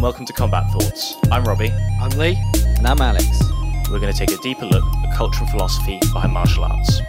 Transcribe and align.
and 0.00 0.04
welcome 0.04 0.24
to 0.24 0.32
Combat 0.32 0.64
Thoughts. 0.70 1.14
I'm 1.30 1.44
Robbie. 1.44 1.70
I'm 2.00 2.08
Lee. 2.18 2.34
And 2.78 2.86
I'm 2.86 3.02
Alex. 3.02 3.26
We're 3.90 4.00
going 4.00 4.10
to 4.10 4.18
take 4.18 4.32
a 4.32 4.40
deeper 4.40 4.64
look 4.64 4.82
at 4.82 5.10
the 5.10 5.14
culture 5.14 5.42
and 5.42 5.50
philosophy 5.50 5.98
behind 6.14 6.32
martial 6.32 6.64
arts. 6.64 7.02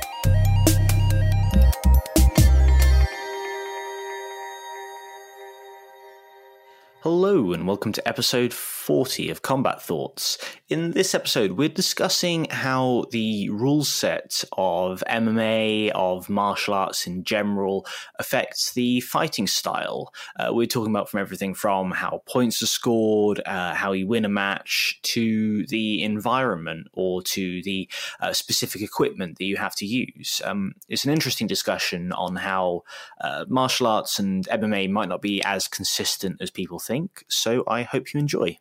Hello, 6.99 7.53
and 7.53 7.65
welcome 7.65 7.93
to 7.93 8.05
episode 8.05 8.53
40 8.91 9.29
of 9.29 9.41
Combat 9.41 9.81
Thoughts. 9.81 10.37
In 10.67 10.91
this 10.91 11.15
episode, 11.15 11.53
we're 11.53 11.69
discussing 11.69 12.47
how 12.49 13.05
the 13.11 13.49
rule 13.49 13.85
set 13.85 14.43
of 14.57 15.01
MMA, 15.09 15.91
of 15.91 16.29
martial 16.29 16.73
arts 16.73 17.07
in 17.07 17.23
general, 17.23 17.85
affects 18.19 18.73
the 18.73 18.99
fighting 18.99 19.47
style. 19.47 20.13
Uh, 20.37 20.49
we're 20.51 20.67
talking 20.67 20.91
about 20.91 21.09
from 21.09 21.21
everything 21.21 21.53
from 21.53 21.91
how 21.91 22.21
points 22.25 22.61
are 22.61 22.67
scored, 22.67 23.41
uh, 23.45 23.73
how 23.73 23.93
you 23.93 24.07
win 24.07 24.25
a 24.25 24.29
match, 24.29 24.99
to 25.03 25.65
the 25.67 26.03
environment 26.03 26.87
or 26.91 27.21
to 27.21 27.63
the 27.63 27.89
uh, 28.19 28.33
specific 28.33 28.81
equipment 28.81 29.37
that 29.37 29.45
you 29.45 29.55
have 29.55 29.75
to 29.75 29.85
use. 29.85 30.41
Um, 30.43 30.73
it's 30.89 31.05
an 31.05 31.11
interesting 31.11 31.47
discussion 31.47 32.11
on 32.11 32.35
how 32.35 32.83
uh, 33.21 33.45
martial 33.47 33.87
arts 33.87 34.19
and 34.19 34.45
MMA 34.49 34.89
might 34.89 35.07
not 35.09 35.21
be 35.21 35.41
as 35.43 35.69
consistent 35.69 36.41
as 36.41 36.51
people 36.51 36.79
think 36.79 36.91
think. 36.91 37.23
So 37.29 37.63
I 37.67 37.83
hope 37.83 38.13
you 38.13 38.19
enjoy. 38.19 38.57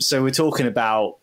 So 0.00 0.22
we're 0.22 0.30
talking 0.30 0.66
about 0.66 1.18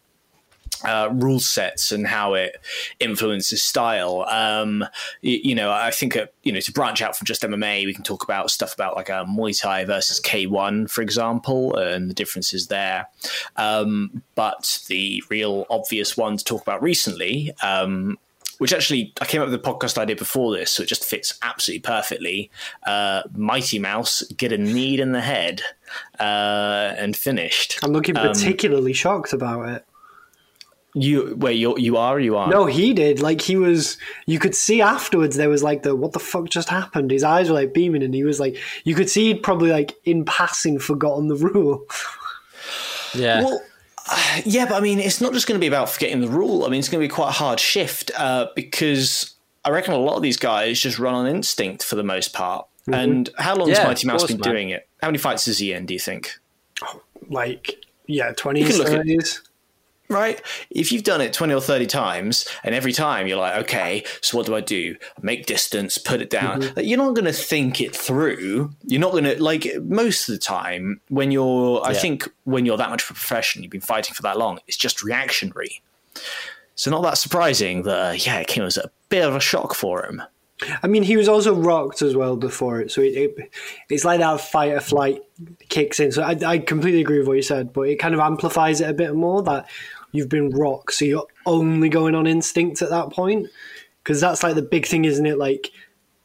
uh, 0.84 1.10
rule 1.12 1.40
sets 1.40 1.92
and 1.92 2.06
how 2.06 2.34
it 2.34 2.58
influences 3.00 3.64
style. 3.64 4.26
Um, 4.28 4.86
you, 5.22 5.40
you, 5.44 5.56
know, 5.56 5.72
I 5.72 5.92
think 5.92 6.16
uh, 6.16 6.28
you 6.44 6.52
know 6.52 6.60
to 6.60 6.72
branch 6.72 7.02
out 7.02 7.16
from 7.16 7.26
just 7.26 7.42
MMA, 7.42 7.86
we 7.86 7.94
can 7.94 8.04
talk 8.04 8.24
about 8.24 8.52
stuff 8.52 8.74
about 8.74 8.96
like 8.96 9.10
a 9.10 9.18
uh, 9.18 9.26
Muay 9.26 9.60
Thai 9.60 9.86
versus 9.86 10.20
K1, 10.22 10.90
for 10.90 11.02
example, 11.02 11.76
and 11.76 12.10
the 12.10 12.14
differences 12.14 12.68
there. 12.68 13.08
Um, 13.56 14.24
but 14.36 14.84
the 14.88 15.24
real 15.30 15.66
obvious 15.70 16.16
one 16.16 16.38
to 16.38 16.44
talk 16.44 16.62
about 16.62 16.82
recently 16.84 17.54
um, 17.64 18.18
which 18.58 18.74
actually 18.74 19.14
I 19.22 19.26
came 19.26 19.42
up 19.42 19.50
with 19.50 19.56
a 19.56 19.64
podcast 19.64 19.98
idea 19.98 20.16
before 20.16 20.56
this, 20.56 20.72
so 20.72 20.84
it 20.84 20.90
just 20.90 21.04
fits 21.04 21.38
absolutely 21.42 21.82
perfectly. 21.82 22.52
Uh, 22.86 23.24
Mighty 23.34 23.80
Mouse 23.80 24.22
get 24.38 24.52
a 24.52 24.58
need 24.58 25.00
in 25.00 25.12
the 25.12 25.22
head 25.22 25.62
uh, 26.20 26.94
and 26.98 27.16
finished. 27.16 27.80
I'm 27.84 27.92
looking 27.92 28.18
um, 28.18 28.28
particularly 28.28 28.92
um, 28.92 28.96
shocked 28.96 29.34
about 29.34 29.70
it. 29.70 29.86
You 30.98 31.36
wait, 31.38 31.56
you 31.56 31.78
you 31.78 31.98
are 31.98 32.18
you 32.22 32.38
are? 32.38 32.48
No, 32.48 32.68
he 32.68 32.94
did. 32.94 33.20
Like 33.20 33.42
he 33.42 33.58
was. 33.58 33.98
You 34.26 34.40
could 34.40 34.56
see 34.56 34.82
afterwards. 34.82 35.36
There 35.36 35.50
was 35.50 35.62
like 35.62 35.84
the 35.84 35.94
what 35.94 36.14
the 36.14 36.20
fuck 36.20 36.48
just 36.48 36.70
happened. 36.70 37.12
His 37.12 37.24
eyes 37.24 37.50
were 37.50 37.56
like 37.56 37.74
beaming, 37.74 38.02
and 38.02 38.14
he 38.14 38.24
was 38.24 38.40
like, 38.40 38.56
you 38.86 38.96
could 38.96 39.10
see 39.10 39.34
he'd 39.34 39.44
probably 39.44 39.72
like 39.72 39.94
in 40.06 40.24
passing 40.24 40.80
forgotten 40.80 41.28
the 41.28 41.36
rule. 41.36 41.86
Yeah. 43.14 43.44
Well, 43.44 43.62
yeah, 44.46 44.66
but 44.66 44.76
I 44.76 44.80
mean, 44.80 45.00
it's 45.00 45.22
not 45.22 45.34
just 45.34 45.48
going 45.48 45.60
to 45.60 45.64
be 45.64 45.68
about 45.68 45.90
forgetting 45.90 46.22
the 46.22 46.28
rule. 46.28 46.66
I 46.66 46.70
mean, 46.70 46.80
it's 46.80 46.90
going 46.90 47.02
to 47.02 47.08
be 47.08 47.14
quite 47.14 47.30
a 47.30 47.34
hard 47.34 47.60
shift 47.60 48.12
uh, 48.18 48.48
because 48.56 49.36
I 49.64 49.70
reckon 49.70 49.94
a 49.94 49.98
lot 49.98 50.16
of 50.16 50.22
these 50.22 50.38
guys 50.38 50.80
just 50.80 51.00
run 51.00 51.14
on 51.14 51.28
instinct 51.28 51.84
for 51.84 51.96
the 51.96 52.04
most 52.04 52.34
part. 52.34 52.68
Mm-hmm. 52.82 52.94
And 52.94 53.30
how 53.38 53.56
long 53.56 53.70
yeah, 53.70 53.78
has 53.78 53.86
Mighty 53.86 54.08
Mouse 54.08 54.22
course, 54.22 54.32
been 54.32 54.42
man. 54.42 54.54
doing 54.54 54.70
it? 54.70 54.88
How 55.02 55.08
many 55.08 55.18
fights 55.18 55.48
is 55.48 55.58
he 55.58 55.74
in? 55.74 55.86
Do 55.86 55.94
you 55.94 56.00
think? 56.00 56.38
Oh, 56.84 57.02
like 57.30 57.84
yeah, 58.06 58.32
twenties, 58.34 58.78
thirties 58.78 59.42
right? 60.10 60.42
If 60.70 60.92
you've 60.92 61.04
done 61.04 61.22
it 61.22 61.34
20 61.34 61.54
or 61.54 61.62
30 61.62 61.86
times 61.88 62.48
and 62.64 62.76
every 62.76 62.92
time 62.92 63.28
you're 63.28 63.38
like, 63.38 63.64
okay, 63.64 64.04
so 64.22 64.38
what 64.38 64.46
do 64.46 64.56
I 64.56 64.62
do? 64.62 64.96
Make 65.22 65.46
distance, 65.46 65.98
put 65.98 66.22
it 66.22 66.30
down. 66.30 66.62
Mm-hmm. 66.62 66.76
Like, 66.76 66.86
you're 66.86 66.98
not 66.98 67.16
going 67.16 67.26
to 67.26 67.34
think 67.34 67.82
it 67.82 67.96
through. 67.96 68.72
You're 68.86 69.02
not 69.02 69.12
going 69.12 69.24
to, 69.26 69.42
like, 69.42 69.68
most 69.84 70.30
of 70.30 70.34
the 70.34 70.40
time 70.40 71.02
when 71.10 71.32
you're, 71.32 71.80
yeah. 71.80 71.90
I 71.90 71.94
think 71.94 72.30
when 72.44 72.66
you're 72.66 72.78
that 72.78 72.90
much 72.90 73.04
of 73.04 73.12
a 73.12 73.14
professional, 73.14 73.64
you've 73.64 73.72
been 73.72 73.82
fighting 73.82 74.14
for 74.14 74.22
that 74.24 74.38
long, 74.38 74.60
it's 74.68 74.78
just 74.78 75.04
reactionary. 75.04 75.82
So, 76.76 76.92
not 76.92 77.04
that 77.04 77.18
surprising 77.18 77.84
that, 77.84 78.10
uh, 78.10 78.12
yeah, 78.12 78.40
it 78.40 78.48
came 78.48 78.64
as 78.64 78.78
a 78.78 78.92
bit 79.10 79.26
of 79.26 79.36
a 79.36 79.40
shock 79.40 79.74
for 79.74 80.06
him. 80.06 80.22
I 80.82 80.88
mean, 80.88 81.04
he 81.04 81.18
was 81.18 81.28
also 81.28 81.54
rocked 81.54 82.02
as 82.02 82.16
well 82.16 82.38
before 82.38 82.80
it, 82.80 82.90
so 82.90 83.02
it, 83.02 83.14
it, 83.14 83.52
it's 83.90 84.06
like 84.06 84.20
that 84.20 84.40
fight 84.40 84.72
or 84.72 84.80
flight 84.80 85.22
kicks 85.68 86.00
in. 86.00 86.14
So 86.14 86.24
I, 86.24 86.38
I 86.46 86.60
completely 86.60 87.02
agree 87.02 87.18
with 87.18 87.28
what 87.28 87.36
you 87.36 87.42
said, 87.42 87.74
but 87.74 87.82
it 87.82 87.98
kind 87.98 88.14
of 88.14 88.22
amplifies 88.22 88.80
it 88.80 88.90
a 88.90 88.94
bit 88.94 89.16
more 89.16 89.44
that 89.44 89.70
you've 90.16 90.30
been 90.30 90.50
rocked, 90.50 90.94
so 90.94 91.06
you're 91.06 91.28
only 91.46 91.90
going 91.90 92.16
on 92.16 92.28
instinct 92.28 92.82
at 92.82 92.90
that 92.90 93.12
point. 93.12 93.48
Because 94.04 94.22
that's 94.22 94.44
like 94.44 94.56
the 94.56 94.62
big 94.62 94.86
thing, 94.86 95.06
isn't 95.06 95.26
it? 95.26 95.38
Like 95.38 95.72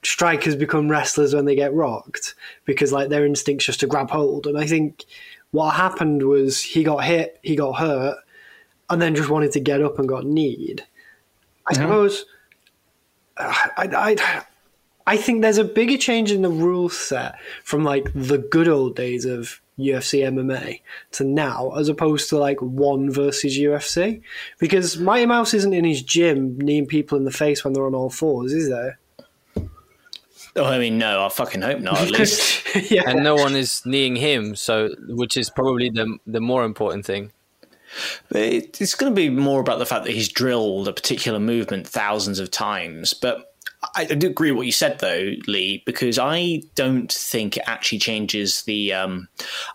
strikers 0.03 0.57
become 0.57 0.91
wrestlers 0.91 1.35
when 1.35 1.45
they 1.45 1.55
get 1.55 1.75
rocked 1.75 2.35
because 2.65 2.93
like 2.93 3.09
their 3.09 3.25
instinct's 3.25 3.67
just 3.67 3.81
to 3.81 3.87
grab 3.87 4.11
hold. 4.11 4.47
And 4.47 4.59
I 4.59 4.67
think 4.67 5.05
what 5.51 5.75
happened 5.75 6.23
was 6.23 6.63
he 6.63 6.83
got 6.83 7.05
hit, 7.05 7.39
he 7.43 7.57
got 7.57 7.79
hurt, 7.79 8.19
and 8.89 9.01
then 9.01 9.15
just 9.15 9.31
wanted 9.31 9.53
to 9.53 9.61
get 9.61 9.83
up 9.83 9.99
and 9.99 10.09
got 10.09 10.27
kneed. 10.27 10.85
I 11.67 11.73
mm-hmm. 11.73 11.83
suppose. 11.83 12.25
I, 13.37 13.71
I, 13.77 14.45
I 15.07 15.17
think 15.17 15.41
there's 15.41 15.59
a 15.59 15.65
bigger 15.65 15.97
change 15.97 16.31
in 16.31 16.43
the 16.43 16.51
rule 16.51 16.89
set 16.89 17.37
from 17.65 17.85
like 17.85 18.11
the 18.15 18.39
good 18.39 18.69
old 18.69 18.97
days 18.97 19.25
of 19.25 19.61
UFC 19.81 20.21
MMA 20.21 20.81
to 21.13 21.25
now, 21.25 21.73
as 21.77 21.89
opposed 21.89 22.29
to 22.31 22.39
like 22.39 22.61
one 22.61 23.11
versus 23.11 23.59
UFC. 23.59 24.23
Because 24.59 24.99
Mighty 24.99 25.27
Mouse 25.27 25.55
isn't 25.55 25.75
in 25.75 25.85
his 25.85 26.03
gym 26.03 26.59
kneeing 26.59 26.87
people 26.87 27.19
in 27.19 27.25
the 27.25 27.31
face 27.31 27.65
when 27.65 27.73
they're 27.73 27.87
on 27.87 27.95
all 27.95 28.11
fours, 28.11 28.53
is 28.53 28.69
there? 28.69 28.99
Oh, 30.57 30.65
I 30.65 30.79
mean, 30.79 30.99
no, 30.99 31.25
I 31.25 31.29
fucking 31.29 31.63
hope 31.63 31.81
not. 31.81 32.01
At 32.01 32.11
least, 32.11 32.65
yeah. 32.91 33.03
and 33.07 33.23
no 33.23 33.37
one 33.37 33.55
is 33.55 33.83
kneeing 33.87 34.17
him, 34.17 34.57
so 34.57 34.91
which 35.09 35.37
is 35.37 35.49
probably 35.49 35.91
the 35.91 36.19
the 36.27 36.41
more 36.41 36.65
important 36.65 37.07
thing. 37.07 37.31
But 38.29 38.43
it's 38.43 38.95
going 38.95 39.13
to 39.13 39.17
be 39.17 39.31
more 39.31 39.61
about 39.61 39.79
the 39.79 39.87
fact 39.87 40.05
that 40.05 40.13
he's 40.13 40.29
drilled 40.29 40.89
a 40.89 40.93
particular 40.93 41.41
movement 41.41 41.87
thousands 41.87 42.39
of 42.39 42.51
times. 42.51 43.15
But 43.15 43.50
I, 43.95 44.05
do 44.05 44.29
agree 44.29 44.51
with 44.51 44.59
what 44.59 44.67
you 44.67 44.73
said 44.73 44.99
though, 44.99 45.33
Lee, 45.47 45.83
because 45.87 46.19
I 46.19 46.63
don't 46.75 47.11
think 47.13 47.57
it 47.57 47.65
actually 47.67 47.99
changes 47.99 48.63
the. 48.63 48.93
Um, 48.93 49.29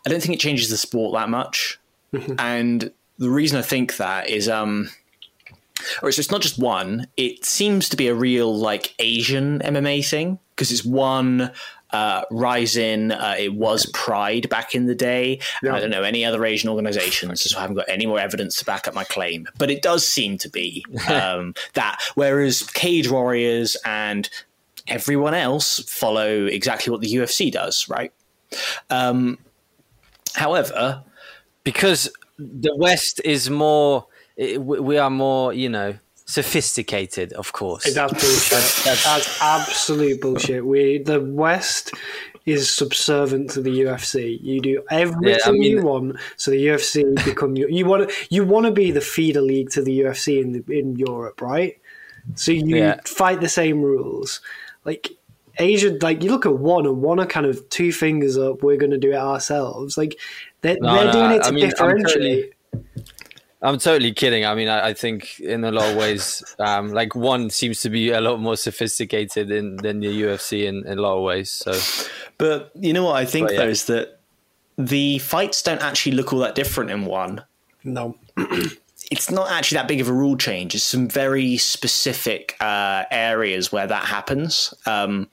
I 0.06 0.09
don't 0.09 0.22
think 0.22 0.36
it 0.36 0.40
changes 0.40 0.70
the 0.70 0.78
sport 0.78 1.14
that 1.14 1.30
much, 1.30 1.80
mm-hmm. 2.14 2.36
and 2.40 2.92
the 3.18 3.30
reason 3.30 3.58
I 3.58 3.62
think 3.62 3.98
that 3.98 4.30
is, 4.30 4.50
um, 4.50 4.90
or 6.02 6.09
it's, 6.09 6.20
it's 6.20 6.31
not 6.31 6.42
just 6.42 6.59
one. 6.59 7.08
It 7.18 7.46
seems 7.46 7.90
to 7.90 7.98
be 7.98 8.08
a 8.08 8.16
real 8.16 8.56
like 8.56 8.94
Asian 9.00 9.59
MMA 9.59 10.08
thing 10.08 10.40
because 10.56 10.72
it's 10.72 10.86
one 10.86 11.52
uh, 11.95 12.25
Rizin. 12.29 13.13
Uh, 13.13 13.35
it 13.39 13.53
was 13.53 13.85
Pride 13.94 14.50
back 14.50 14.75
in 14.75 14.85
the 14.85 14.95
day. 14.95 15.39
Yeah. 15.63 15.75
I 15.75 15.79
don't 15.79 15.89
know 15.89 16.03
any 16.03 16.25
other 16.25 16.45
Asian 16.45 16.69
organizations, 16.69 17.41
so 17.50 17.57
I 17.57 17.61
haven't 17.61 17.78
got 17.78 17.88
any 17.88 18.06
more 18.06 18.19
evidence 18.19 18.57
to 18.57 18.66
back 18.66 18.88
up 18.88 18.94
my 18.94 19.06
claim. 19.06 19.47
But 19.57 19.72
it 19.72 19.81
does 19.81 20.05
seem 20.05 20.38
to 20.39 20.50
be 20.50 20.85
um, 21.09 21.53
that. 21.73 22.01
Whereas 22.16 22.63
Cage 22.63 23.09
Warriors 23.09 23.78
and 23.85 24.29
everyone 24.88 25.34
else 25.34 25.79
follow 25.89 26.45
exactly 26.45 26.91
what 26.91 27.00
the 27.01 27.13
UFC 27.13 27.50
does, 27.51 27.88
right? 27.88 28.11
Um, 28.89 29.38
however, 30.34 31.03
because 31.63 32.11
the 32.38 32.75
West 32.75 33.22
is 33.23 33.50
more, 33.50 34.07
we 34.38 34.97
are 34.97 35.09
more, 35.09 35.53
you 35.53 35.69
know, 35.69 35.95
sophisticated, 36.25 37.34
of 37.34 37.53
course. 37.53 37.94
That's 37.94 38.13
bullshit. 38.13 38.86
That's 38.86 39.41
absolute 39.41 40.22
bullshit. 40.22 40.66
We 40.66 40.97
the 40.97 41.22
West 41.22 41.94
is 42.46 42.72
subservient 42.72 43.50
to 43.52 43.62
the 43.62 43.81
UFC. 43.81 44.40
You 44.41 44.62
do 44.62 44.84
everything 44.91 45.28
yeah, 45.28 45.38
I 45.46 45.52
mean, 45.52 45.64
you 45.64 45.81
want, 45.81 46.18
so 46.35 46.52
the 46.52 46.64
UFC 46.68 47.25
become 47.25 47.56
you. 47.56 47.68
You 47.69 47.85
want 47.85 48.12
you 48.30 48.44
want 48.44 48.66
to 48.66 48.72
be 48.72 48.91
the 48.91 49.02
feeder 49.02 49.41
league 49.41 49.69
to 49.72 49.81
the 49.81 50.02
UFC 50.02 50.41
in 50.41 50.52
the, 50.53 50.64
in 50.80 50.96
Europe, 50.96 51.41
right? 51.41 51.80
So 52.35 52.52
you 52.52 52.76
yeah. 52.76 52.99
fight 53.05 53.41
the 53.41 53.49
same 53.49 53.82
rules, 53.82 54.41
like. 54.84 55.11
Asia, 55.58 55.97
like 56.02 56.22
you 56.22 56.32
look 56.32 56.46
at 56.46 56.58
one 56.58 56.85
and 56.85 57.02
one 57.02 57.17
are 57.17 57.26
kind 57.26 57.46
of 57.46 57.70
two 57.70 57.94
fingers 57.94 58.38
up. 58.38 58.61
We're 58.61 58.76
going 58.76 58.91
to 58.91 58.97
do 58.97 59.14
it 59.14 59.16
ourselves. 59.16 59.97
Like 59.97 60.20
they're, 60.59 60.76
no, 60.82 60.94
they're 60.94 61.05
no, 61.05 61.11
doing 61.14 61.32
it 61.32 61.44
to 61.44 61.47
I 61.47 61.52
mean, 61.52 61.70
differentiate. 61.70 62.53
I'm 63.66 63.79
totally 63.79 64.14
kidding. 64.14 64.46
I 64.46 64.53
mean, 64.53 64.67
I, 64.67 64.90
I, 64.90 64.94
think 64.94 65.40
in 65.40 65.64
a 65.64 65.72
lot 65.72 65.90
of 65.90 65.97
ways, 65.97 66.44
um, 66.59 66.94
like 66.94 67.16
one 67.16 67.50
seems 67.50 67.82
to 67.82 67.90
be 67.90 68.12
a 68.12 68.22
lot 68.22 68.40
more 68.40 68.56
sophisticated 68.56 69.50
in, 69.50 69.78
than 69.78 70.02
the 70.02 70.22
UFC 70.22 70.66
in, 70.66 70.85
in, 70.85 71.00
a 71.00 71.02
lot 71.02 71.17
of 71.17 71.23
ways. 71.23 71.50
So, 71.50 71.73
but 72.38 72.72
you 72.76 72.94
know 72.94 73.06
what 73.06 73.16
I 73.16 73.26
think 73.26 73.50
yeah. 73.50 73.58
though 73.58 73.70
is 73.70 73.85
that 73.85 74.20
the 74.78 75.17
fights 75.17 75.64
don't 75.64 75.82
actually 75.82 76.12
look 76.12 76.32
all 76.32 76.40
that 76.40 76.53
different 76.53 76.91
in 76.91 77.06
one. 77.06 77.44
No. 77.84 78.16
it's 79.12 79.32
not 79.32 79.50
actually 79.50 79.78
that 79.78 79.88
big 79.88 80.00
of 80.00 80.09
a 80.09 80.14
rule 80.14 80.38
change. 80.38 80.76
It's 80.76 80.84
some 80.84 81.08
very 81.08 81.58
specific 81.58 82.56
uh, 82.59 83.06
areas 83.09 83.72
where 83.72 83.88
that 83.88 84.06
happens. 84.06 84.76
Um, 84.85 85.28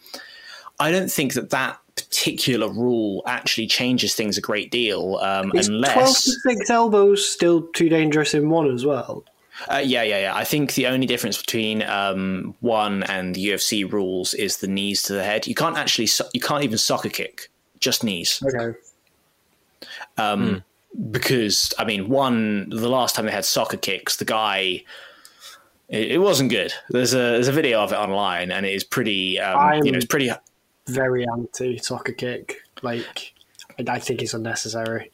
I 0.81 0.91
don't 0.91 1.13
think 1.13 1.35
that 1.35 1.51
that 1.51 1.82
particular 1.97 2.69
rule 2.69 3.23
actually 3.27 3.67
changes 3.67 4.15
things 4.15 4.39
a 4.39 4.41
great 4.41 4.71
deal. 4.71 5.17
Um, 5.17 5.53
Is 5.55 5.69
unless 5.69 5.95
twelve 5.95 6.17
to 6.17 6.31
six 6.31 6.71
elbows 6.71 7.29
still 7.29 7.63
too 7.75 7.89
dangerous 7.89 8.35
in 8.35 8.49
one 8.49 8.71
as 8.71 8.85
well. 8.85 9.25
Uh, 9.71 9.83
yeah, 9.85 10.03
yeah, 10.03 10.21
yeah. 10.21 10.35
I 10.35 10.45
think 10.45 10.75
the 10.75 10.87
only 10.87 11.07
difference 11.07 11.39
between 11.39 11.83
um, 11.83 12.55
one 12.61 13.03
and 13.05 13.35
the 13.35 13.49
UFC 13.49 13.91
rules 13.91 14.35
is 14.35 14.59
the 14.59 14.67
knees 14.67 15.03
to 15.05 15.13
the 15.13 15.23
head. 15.23 15.47
You 15.47 15.55
can't 15.55 15.77
actually, 15.77 16.09
you 16.33 16.41
can't 16.41 16.65
even 16.65 16.79
soccer 16.79 17.11
kick 17.11 17.51
just 17.79 18.03
knees. 18.03 18.43
Okay. 18.47 18.79
Um, 20.17 20.65
Because 21.11 21.73
I 21.79 21.85
mean, 21.85 22.09
one 22.09 22.69
the 22.71 22.89
last 22.89 23.15
time 23.15 23.27
they 23.27 23.33
had 23.33 23.45
soccer 23.45 23.77
kicks, 23.77 24.17
the 24.17 24.25
guy. 24.25 24.85
It, 25.89 26.13
it 26.13 26.19
wasn't 26.19 26.51
good. 26.51 26.73
There's 26.91 27.13
a 27.15 27.17
there's 27.17 27.49
a 27.49 27.53
video 27.53 27.81
of 27.81 27.93
it 27.93 27.97
online, 27.97 28.51
and 28.51 28.65
it 28.65 28.75
is 28.75 28.85
pretty. 28.85 29.39
Um, 29.41 29.83
you 29.85 29.93
know, 29.93 29.97
it's 29.97 30.07
pretty. 30.07 30.31
Very 30.87 31.27
anti 31.27 31.79
soccer 31.79 32.13
kick. 32.13 32.57
Like, 32.83 33.35
I 33.87 33.99
think 33.99 34.23
it's 34.23 34.35
unnecessary. 34.35 35.11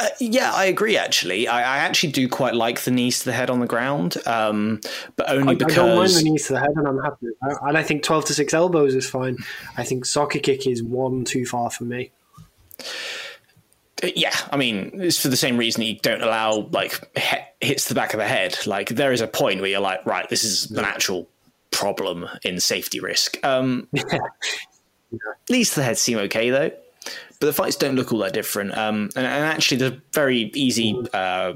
Uh, 0.00 0.08
yeah, 0.18 0.52
I 0.52 0.64
agree. 0.64 0.96
Actually, 0.96 1.46
I, 1.46 1.58
I 1.60 1.78
actually 1.78 2.12
do 2.12 2.28
quite 2.28 2.54
like 2.54 2.80
the 2.80 2.90
knees 2.90 3.20
to 3.20 3.26
the 3.26 3.32
head 3.32 3.50
on 3.50 3.60
the 3.60 3.66
ground, 3.66 4.16
um, 4.26 4.80
but 5.16 5.30
only 5.30 5.52
I, 5.52 5.54
because 5.54 5.78
I 5.78 5.86
don't 5.86 5.96
mind 5.96 6.10
the 6.10 6.22
knees 6.22 6.46
to 6.46 6.54
the 6.54 6.60
head, 6.60 6.72
and 6.74 6.88
I'm 6.88 6.98
happy. 6.98 7.26
And 7.42 7.76
I 7.76 7.82
think 7.82 8.02
12 8.02 8.24
to 8.26 8.34
6 8.34 8.54
elbows 8.54 8.94
is 8.94 9.08
fine. 9.08 9.36
I 9.76 9.84
think 9.84 10.04
soccer 10.04 10.38
kick 10.38 10.66
is 10.66 10.82
one 10.82 11.24
too 11.24 11.46
far 11.46 11.70
for 11.70 11.84
me. 11.84 12.10
Uh, 14.02 14.08
yeah, 14.16 14.34
I 14.50 14.56
mean, 14.56 14.90
it's 14.94 15.20
for 15.20 15.28
the 15.28 15.36
same 15.36 15.56
reason 15.56 15.82
that 15.82 15.86
you 15.86 15.98
don't 16.00 16.22
allow 16.22 16.68
like 16.72 16.98
he- 17.16 17.66
hits 17.66 17.88
the 17.88 17.94
back 17.94 18.14
of 18.14 18.18
the 18.18 18.26
head. 18.26 18.58
Like 18.66 18.88
there 18.88 19.12
is 19.12 19.20
a 19.20 19.28
point 19.28 19.60
where 19.60 19.70
you're 19.70 19.80
like, 19.80 20.04
right, 20.04 20.28
this 20.28 20.42
is 20.42 20.70
an 20.72 20.84
actual 20.84 21.28
problem 21.70 22.28
in 22.44 22.58
safety 22.58 22.98
risk. 22.98 23.38
Um, 23.44 23.88
Knees 25.12 25.20
least 25.50 25.74
the 25.76 25.82
heads 25.82 26.00
seem 26.00 26.18
okay 26.18 26.50
though, 26.50 26.70
but 27.40 27.46
the 27.46 27.52
fights 27.52 27.76
don't 27.76 27.96
look 27.96 28.12
all 28.12 28.18
that 28.20 28.32
different. 28.32 28.76
Um, 28.76 29.10
and, 29.16 29.26
and 29.26 29.44
actually, 29.44 29.78
there's 29.78 30.00
very 30.12 30.50
easy. 30.54 30.96
Uh, 31.12 31.54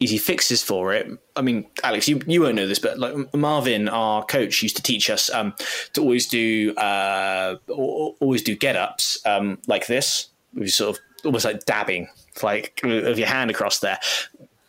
Easy 0.00 0.16
fixes 0.16 0.62
for 0.62 0.94
it. 0.94 1.10
I 1.34 1.42
mean, 1.42 1.66
Alex, 1.82 2.06
you, 2.06 2.20
you 2.24 2.40
won't 2.40 2.54
know 2.54 2.68
this, 2.68 2.78
but 2.78 3.00
like 3.00 3.34
Marvin, 3.34 3.88
our 3.88 4.24
coach, 4.24 4.62
used 4.62 4.76
to 4.76 4.82
teach 4.82 5.10
us 5.10 5.28
um, 5.30 5.54
to 5.94 6.00
always 6.00 6.28
do 6.28 6.72
uh, 6.76 7.56
always 7.66 8.44
do 8.44 8.54
get 8.54 8.76
ups 8.76 9.18
um, 9.26 9.58
like 9.66 9.88
this, 9.88 10.28
which 10.52 10.72
sort 10.72 10.96
of 10.96 11.02
almost 11.24 11.44
like 11.44 11.64
dabbing, 11.64 12.08
like 12.44 12.80
of 12.84 13.18
your 13.18 13.26
hand 13.26 13.50
across 13.50 13.80
there, 13.80 13.98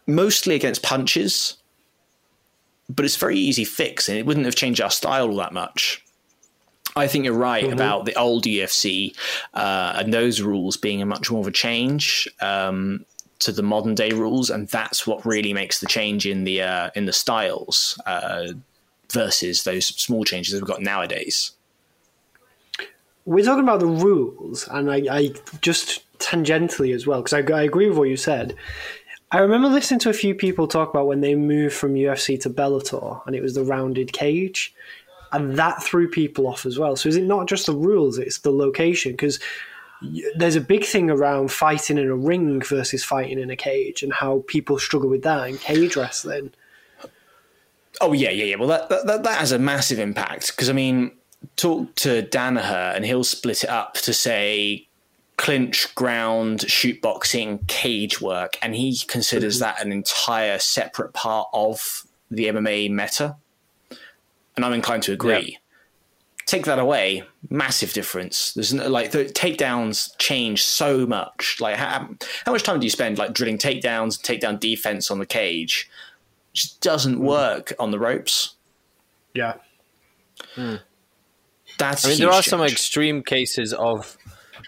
mostly 0.07 0.55
against 0.55 0.81
punches. 0.81 1.57
But 2.89 3.05
it's 3.05 3.15
very 3.15 3.37
easy 3.37 3.65
fix, 3.65 4.09
and 4.09 4.17
it 4.17 4.25
wouldn't 4.25 4.47
have 4.47 4.55
changed 4.55 4.81
our 4.81 4.89
style 4.89 5.29
all 5.29 5.35
that 5.35 5.53
much. 5.53 6.03
I 6.95 7.07
think 7.07 7.25
you're 7.25 7.33
right 7.33 7.71
about 7.71 8.05
the 8.05 8.15
old 8.15 8.45
UFC 8.45 9.15
uh, 9.53 9.93
and 9.95 10.13
those 10.13 10.41
rules 10.41 10.77
being 10.77 11.01
a 11.01 11.05
much 11.05 11.31
more 11.31 11.41
of 11.41 11.47
a 11.47 11.51
change 11.51 12.27
um, 12.41 13.05
to 13.39 13.51
the 13.51 13.63
modern 13.63 13.95
day 13.95 14.11
rules, 14.11 14.49
and 14.49 14.67
that's 14.67 15.07
what 15.07 15.25
really 15.25 15.53
makes 15.53 15.79
the 15.79 15.87
change 15.87 16.25
in 16.25 16.43
the 16.43 16.61
uh, 16.61 16.89
in 16.95 17.05
the 17.05 17.13
styles 17.13 17.99
uh, 18.05 18.53
versus 19.11 19.63
those 19.63 19.85
small 19.85 20.23
changes 20.23 20.53
that 20.53 20.61
we've 20.61 20.67
got 20.67 20.81
nowadays. 20.81 21.51
We're 23.25 23.45
talking 23.45 23.63
about 23.63 23.79
the 23.79 23.87
rules, 23.87 24.67
and 24.69 24.91
I, 24.91 25.03
I 25.11 25.33
just 25.61 26.03
tangentially 26.19 26.93
as 26.93 27.05
well, 27.05 27.21
because 27.21 27.33
I, 27.33 27.53
I 27.53 27.63
agree 27.63 27.87
with 27.87 27.97
what 27.97 28.09
you 28.09 28.17
said. 28.17 28.55
I 29.31 29.39
remember 29.39 29.67
listening 29.67 29.99
to 30.01 30.09
a 30.09 30.13
few 30.13 30.33
people 30.33 30.67
talk 30.67 30.89
about 30.89 31.05
when 31.05 31.21
they 31.21 31.35
moved 31.35 31.75
from 31.75 31.93
UFC 31.93 32.39
to 32.41 32.49
Bellator, 32.49 33.21
and 33.27 33.35
it 33.35 33.43
was 33.43 33.53
the 33.53 33.63
rounded 33.63 34.11
cage, 34.11 34.73
and 35.31 35.57
that 35.57 35.83
threw 35.83 36.09
people 36.09 36.47
off 36.47 36.65
as 36.65 36.77
well. 36.77 36.95
So 36.95 37.09
is 37.09 37.15
it 37.15 37.23
not 37.23 37.47
just 37.47 37.65
the 37.65 37.75
rules; 37.75 38.17
it's 38.17 38.39
the 38.39 38.51
location? 38.51 39.13
Because 39.13 39.39
there's 40.35 40.55
a 40.55 40.61
big 40.61 40.85
thing 40.85 41.09
around 41.09 41.51
fighting 41.51 41.97
in 41.97 42.07
a 42.07 42.15
ring 42.15 42.61
versus 42.61 43.03
fighting 43.03 43.39
in 43.39 43.49
a 43.49 43.55
cage, 43.55 44.03
and 44.03 44.13
how 44.13 44.43
people 44.47 44.79
struggle 44.79 45.09
with 45.09 45.23
that 45.23 45.49
in 45.49 45.57
cage 45.57 45.95
wrestling. 45.95 46.51
Oh 48.01 48.13
yeah, 48.13 48.29
yeah, 48.29 48.45
yeah. 48.45 48.55
Well, 48.55 48.69
that 48.69 48.89
that, 48.89 49.07
that, 49.07 49.23
that 49.23 49.39
has 49.39 49.51
a 49.51 49.59
massive 49.59 49.99
impact 49.99 50.47
because 50.47 50.69
I 50.69 50.73
mean, 50.73 51.11
talk 51.55 51.95
to 51.95 52.23
Danaher 52.23 52.95
and 52.95 53.05
he'll 53.05 53.23
split 53.23 53.63
it 53.63 53.69
up 53.69 53.95
to 53.95 54.13
say 54.13 54.87
clinch, 55.37 55.95
ground, 55.95 56.69
shoot 56.69 57.01
boxing, 57.01 57.59
cage 57.67 58.19
work, 58.19 58.57
and 58.61 58.75
he 58.75 58.97
considers 59.07 59.55
mm-hmm. 59.55 59.63
that 59.63 59.85
an 59.85 59.91
entire 59.91 60.59
separate 60.59 61.13
part 61.13 61.47
of 61.53 62.03
the 62.29 62.45
MMA 62.45 62.91
meta. 62.91 63.37
And 64.59 64.65
I'm 64.65 64.73
inclined 64.73 65.03
to 65.03 65.13
agree. 65.13 65.57
Take 66.45 66.65
that 66.65 66.79
away, 66.79 67.23
massive 67.49 67.93
difference. 67.93 68.51
There's 68.51 68.73
no, 68.73 68.89
like 68.89 69.11
the 69.11 69.23
takedowns 69.23 70.09
change 70.17 70.63
so 70.63 71.07
much. 71.07 71.61
Like 71.61 71.77
how, 71.77 72.09
how 72.43 72.51
much 72.51 72.63
time 72.63 72.77
do 72.77 72.85
you 72.85 72.89
spend 72.89 73.17
like 73.17 73.31
drilling 73.31 73.57
takedowns, 73.57 74.19
takedown 74.19 74.59
defense 74.59 75.09
on 75.09 75.19
the 75.19 75.25
cage? 75.25 75.89
Just 76.51 76.81
doesn't 76.81 77.21
work 77.21 77.71
on 77.79 77.91
the 77.91 77.99
ropes. 77.99 78.55
Yeah. 79.33 79.53
That's 81.77 82.03
I 82.03 82.09
mean, 82.09 82.17
there 82.17 82.27
huge 82.27 82.35
are 82.35 82.43
some 82.43 82.61
extreme 82.61 83.23
cases 83.23 83.71
of 83.71 84.17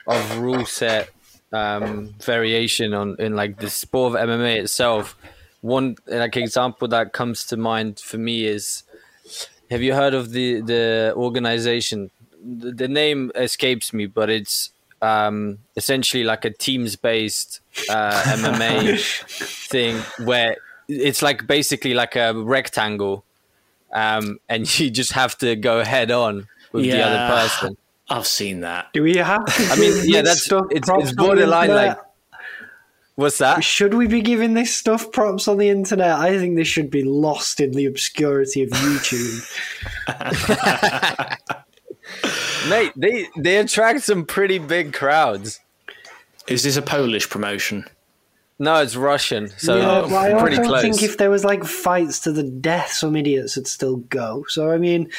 of 0.08 0.38
rule 0.38 0.66
set 0.66 1.10
um, 1.52 2.16
variation 2.22 2.94
on 2.94 3.18
in 3.20 3.36
like 3.36 3.60
the 3.60 3.70
sport 3.70 4.16
of 4.16 4.30
MMA 4.30 4.62
itself. 4.62 5.18
One 5.60 5.98
like 6.08 6.38
example 6.38 6.88
that 6.88 7.12
comes 7.12 7.44
to 7.48 7.58
mind 7.58 8.00
for 8.00 8.18
me 8.18 8.46
is: 8.46 8.84
Have 9.72 9.82
you 9.82 9.94
heard 9.94 10.14
of 10.14 10.32
the 10.32 10.60
the 10.60 11.14
organization? 11.16 12.12
The, 12.44 12.72
the 12.72 12.88
name 12.88 13.32
escapes 13.36 13.94
me, 13.94 14.06
but 14.06 14.30
it's 14.30 14.72
um, 15.02 15.60
essentially 15.78 16.26
like 16.26 16.44
a 16.44 16.50
teams 16.50 16.98
based 16.98 17.62
uh, 17.90 18.22
MMA 18.38 19.00
thing 19.70 19.96
where 20.26 20.58
it's 20.90 21.22
like 21.22 21.48
basically 21.48 21.94
like 21.94 22.18
a 22.18 22.34
rectangle, 22.34 23.24
um, 23.94 24.40
and 24.50 24.80
you 24.80 24.90
just 24.90 25.14
have 25.14 25.38
to 25.38 25.56
go 25.56 25.86
head 25.86 26.12
on 26.12 26.48
with 26.74 26.84
the 26.84 27.02
other 27.02 27.34
person. 27.34 27.78
I've 28.10 28.28
seen 28.28 28.60
that. 28.62 28.92
Do 28.92 29.04
we 29.04 29.16
have? 29.16 29.46
To 29.46 29.64
I 29.72 29.78
mean, 29.78 29.94
yeah, 30.04 30.22
that's 30.22 30.52
it's, 30.52 30.90
it's 30.90 31.14
borderline 31.14 31.70
like. 31.70 31.98
What's 33.22 33.38
that? 33.38 33.64
Should 33.64 33.94
we 33.94 34.08
be 34.08 34.22
giving 34.22 34.56
this 34.56 34.76
stuff 34.76 35.12
props 35.12 35.48
on 35.48 35.60
the 35.60 35.70
internet? 35.70 36.18
I 36.18 36.40
think 36.40 36.56
this 36.56 36.68
should 36.68 36.90
be 36.90 37.04
lost 37.04 37.60
in 37.60 37.72
the 37.72 37.86
obscurity 37.86 38.64
of 38.64 38.70
YouTube. 38.72 39.48
Mate, 42.70 42.92
they 42.96 43.28
they 43.38 43.58
attract 43.58 44.02
some 44.02 44.26
pretty 44.26 44.58
big 44.58 44.92
crowds. 44.94 45.60
Is 46.48 46.64
this 46.64 46.78
a 46.78 46.82
Polish 46.82 47.30
promotion? 47.30 47.86
No, 48.58 48.82
it's 48.82 48.96
Russian, 48.96 49.50
so 49.58 49.78
yeah, 49.78 50.02
but 50.10 50.14
I 50.14 50.40
pretty 50.40 50.58
also 50.58 50.70
close. 50.70 50.82
think 50.82 51.04
if 51.04 51.18
there 51.20 51.30
was 51.30 51.44
like 51.44 51.64
fights 51.64 52.22
to 52.22 52.32
the 52.32 52.44
death, 52.44 52.92
some 52.92 53.16
idiots 53.16 53.56
would 53.56 53.68
still 53.68 53.98
go. 53.98 54.46
So 54.48 54.72
I 54.72 54.80
mean, 54.80 55.12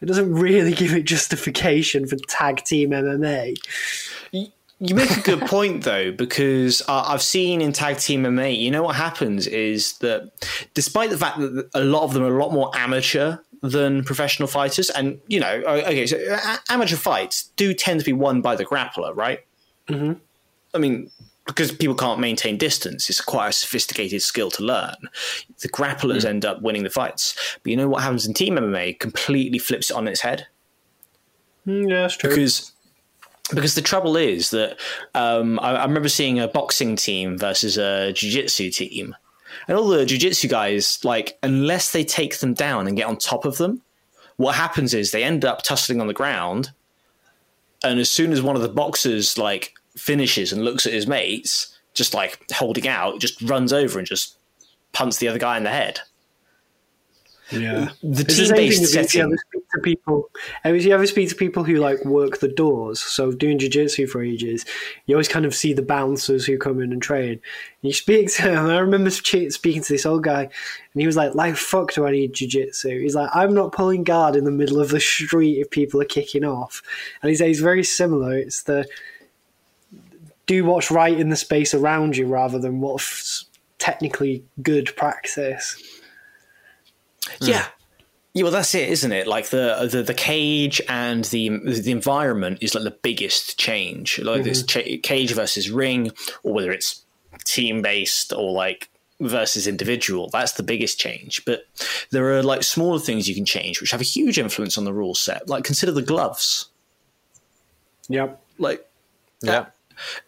it 0.00 0.06
doesn't 0.06 0.34
really 0.34 0.74
give 0.74 0.94
it 0.94 1.04
justification 1.04 2.08
for 2.08 2.16
tag 2.28 2.64
team 2.64 2.90
MMA. 2.90 3.56
You 4.78 4.94
make 4.94 5.10
a 5.10 5.20
good 5.20 5.40
point 5.42 5.84
though, 5.84 6.12
because 6.12 6.82
uh, 6.82 7.04
I've 7.06 7.22
seen 7.22 7.62
in 7.62 7.72
tag 7.72 7.98
team 7.98 8.24
MMA, 8.24 8.58
you 8.58 8.70
know 8.70 8.82
what 8.82 8.96
happens 8.96 9.46
is 9.46 9.94
that 9.98 10.30
despite 10.74 11.08
the 11.10 11.16
fact 11.16 11.38
that 11.38 11.70
a 11.74 11.82
lot 11.82 12.02
of 12.02 12.12
them 12.12 12.22
are 12.22 12.36
a 12.36 12.42
lot 12.42 12.52
more 12.52 12.70
amateur 12.74 13.38
than 13.62 14.04
professional 14.04 14.46
fighters, 14.46 14.90
and 14.90 15.18
you 15.28 15.40
know, 15.40 15.62
okay, 15.66 16.06
so 16.06 16.18
amateur 16.68 16.96
fights 16.96 17.50
do 17.56 17.72
tend 17.72 18.00
to 18.00 18.06
be 18.06 18.12
won 18.12 18.42
by 18.42 18.54
the 18.54 18.66
grappler, 18.66 19.16
right? 19.16 19.40
Mm-hmm. 19.88 20.12
I 20.74 20.78
mean, 20.78 21.10
because 21.46 21.72
people 21.72 21.94
can't 21.96 22.20
maintain 22.20 22.58
distance, 22.58 23.08
it's 23.08 23.22
quite 23.22 23.48
a 23.48 23.52
sophisticated 23.52 24.20
skill 24.20 24.50
to 24.50 24.62
learn. 24.62 24.96
The 25.60 25.70
grapplers 25.70 26.26
end 26.26 26.44
up 26.44 26.60
winning 26.60 26.82
the 26.82 26.90
fights, 26.90 27.34
but 27.62 27.70
you 27.70 27.78
know 27.78 27.88
what 27.88 28.02
happens 28.02 28.26
in 28.26 28.34
team 28.34 28.56
MMA? 28.56 28.98
Completely 28.98 29.58
flips 29.58 29.90
it 29.90 29.96
on 29.96 30.06
its 30.06 30.20
head 30.20 30.48
Mm, 31.66 31.90
yeah, 31.90 32.02
that's 32.02 32.16
true. 32.16 32.30
because 32.30 32.72
because 33.54 33.74
the 33.74 33.82
trouble 33.82 34.16
is 34.16 34.50
that 34.50 34.78
um, 35.14 35.58
I, 35.60 35.76
I 35.76 35.84
remember 35.84 36.08
seeing 36.08 36.40
a 36.40 36.48
boxing 36.48 36.96
team 36.96 37.38
versus 37.38 37.78
a 37.78 38.12
jiu-jitsu 38.12 38.70
team. 38.70 39.14
And 39.68 39.78
all 39.78 39.88
the 39.88 40.04
jiu-jitsu 40.04 40.48
guys 40.48 41.04
like 41.04 41.38
unless 41.42 41.92
they 41.92 42.04
take 42.04 42.38
them 42.38 42.54
down 42.54 42.86
and 42.86 42.96
get 42.96 43.06
on 43.06 43.16
top 43.16 43.44
of 43.44 43.56
them 43.58 43.82
what 44.36 44.54
happens 44.54 44.92
is 44.92 45.10
they 45.10 45.24
end 45.24 45.44
up 45.44 45.62
tussling 45.62 46.00
on 46.00 46.06
the 46.06 46.12
ground. 46.12 46.70
And 47.82 47.98
as 47.98 48.10
soon 48.10 48.32
as 48.32 48.42
one 48.42 48.56
of 48.56 48.62
the 48.62 48.68
boxers 48.68 49.38
like 49.38 49.74
finishes 49.96 50.52
and 50.52 50.62
looks 50.62 50.86
at 50.86 50.92
his 50.92 51.06
mates 51.06 51.74
just 51.94 52.12
like 52.12 52.38
holding 52.52 52.86
out 52.86 53.18
just 53.20 53.40
runs 53.42 53.72
over 53.72 53.98
and 53.98 54.06
just 54.06 54.36
punts 54.92 55.16
the 55.16 55.28
other 55.28 55.38
guy 55.38 55.56
in 55.56 55.64
the 55.64 55.70
head 55.70 56.00
yeah. 57.50 57.90
the 58.02 58.22
It's 58.22 58.36
the 58.36 58.46
same 58.46 58.56
thing 58.56 58.70
team-based 58.70 58.82
as 58.82 58.94
if 58.94 58.94
you 58.94 59.02
setting 59.02 59.22
ever 59.22 59.36
speak 59.36 59.70
to 59.70 59.80
people. 59.80 60.30
If 60.64 60.84
you 60.84 60.94
ever 60.94 61.06
speak 61.06 61.28
to 61.28 61.34
people 61.34 61.64
who 61.64 61.76
like 61.76 62.04
work 62.04 62.38
the 62.38 62.48
doors, 62.48 63.00
so 63.00 63.30
doing 63.32 63.58
jiu-jitsu 63.58 64.06
for 64.08 64.22
ages, 64.22 64.64
you 65.06 65.14
always 65.14 65.28
kind 65.28 65.46
of 65.46 65.54
see 65.54 65.72
the 65.72 65.82
bouncers 65.82 66.44
who 66.44 66.58
come 66.58 66.80
in 66.80 66.92
and 66.92 67.00
train. 67.00 67.30
And 67.32 67.40
you 67.82 67.92
speak 67.92 68.32
to 68.34 68.42
them. 68.42 68.66
I 68.70 68.78
remember 68.78 69.10
speaking 69.10 69.82
to 69.82 69.92
this 69.92 70.06
old 70.06 70.24
guy, 70.24 70.42
and 70.42 71.00
he 71.00 71.06
was 71.06 71.16
like, 71.16 71.34
"Like 71.34 71.56
fuck, 71.56 71.92
do 71.92 72.06
I 72.06 72.10
need 72.10 72.32
jiu-jitsu?" 72.32 73.00
He's 73.00 73.14
like, 73.14 73.30
"I'm 73.34 73.54
not 73.54 73.72
pulling 73.72 74.04
guard 74.04 74.36
in 74.36 74.44
the 74.44 74.50
middle 74.50 74.80
of 74.80 74.88
the 74.88 75.00
street 75.00 75.58
if 75.60 75.70
people 75.70 76.00
are 76.00 76.06
kicking 76.06 76.44
off." 76.44 76.82
And 77.22 77.30
he 77.30 77.36
says 77.36 77.50
it's 77.50 77.60
very 77.60 77.84
similar. 77.84 78.36
It's 78.36 78.62
the 78.62 78.88
do 80.46 80.64
what's 80.64 80.90
right 80.90 81.18
in 81.18 81.28
the 81.28 81.36
space 81.36 81.74
around 81.74 82.16
you 82.16 82.26
rather 82.26 82.58
than 82.58 82.80
what's 82.80 83.46
technically 83.78 84.44
good 84.62 84.94
practice. 84.96 85.95
Hmm. 87.40 87.48
Yeah. 87.48 87.66
Yeah, 88.34 88.42
well, 88.42 88.52
that's 88.52 88.74
it, 88.74 88.90
isn't 88.90 89.12
it? 89.12 89.26
Like 89.26 89.48
the 89.48 89.88
the, 89.90 90.02
the 90.02 90.12
cage 90.12 90.82
and 90.90 91.24
the 91.24 91.48
the 91.48 91.90
environment 91.90 92.58
is 92.60 92.74
like 92.74 92.84
the 92.84 92.90
biggest 92.90 93.58
change. 93.58 94.18
Like 94.18 94.44
this 94.44 94.62
mm-hmm. 94.62 94.98
cha- 94.98 95.00
cage 95.02 95.32
versus 95.32 95.70
ring, 95.70 96.10
or 96.42 96.52
whether 96.52 96.70
it's 96.70 97.02
team 97.46 97.80
based 97.80 98.34
or 98.34 98.52
like 98.52 98.90
versus 99.20 99.66
individual. 99.66 100.28
That's 100.28 100.52
the 100.52 100.62
biggest 100.62 101.00
change. 101.00 101.44
But 101.44 101.66
there 102.10 102.30
are 102.36 102.42
like 102.42 102.62
smaller 102.62 102.98
things 102.98 103.28
you 103.28 103.34
can 103.34 103.46
change, 103.46 103.80
which 103.80 103.90
have 103.90 104.00
a 104.00 104.04
huge 104.04 104.38
influence 104.38 104.76
on 104.76 104.84
the 104.84 104.92
rule 104.92 105.14
set. 105.14 105.48
Like 105.48 105.64
consider 105.64 105.92
the 105.92 106.02
gloves. 106.02 106.66
Yep. 108.08 108.40
Like 108.58 108.86
Yeah. 109.42 109.66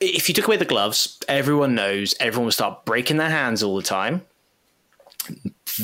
if 0.01 0.29
you 0.29 0.35
took 0.35 0.47
away 0.47 0.57
the 0.57 0.65
gloves, 0.65 1.19
everyone 1.29 1.75
knows 1.75 2.15
everyone 2.21 2.47
will 2.47 2.53
start 2.53 2.85
breaking 2.85 3.19
their 3.19 3.31
hands 3.31 3.63
all 3.63 3.77
the 3.77 3.83
time. 3.83 4.23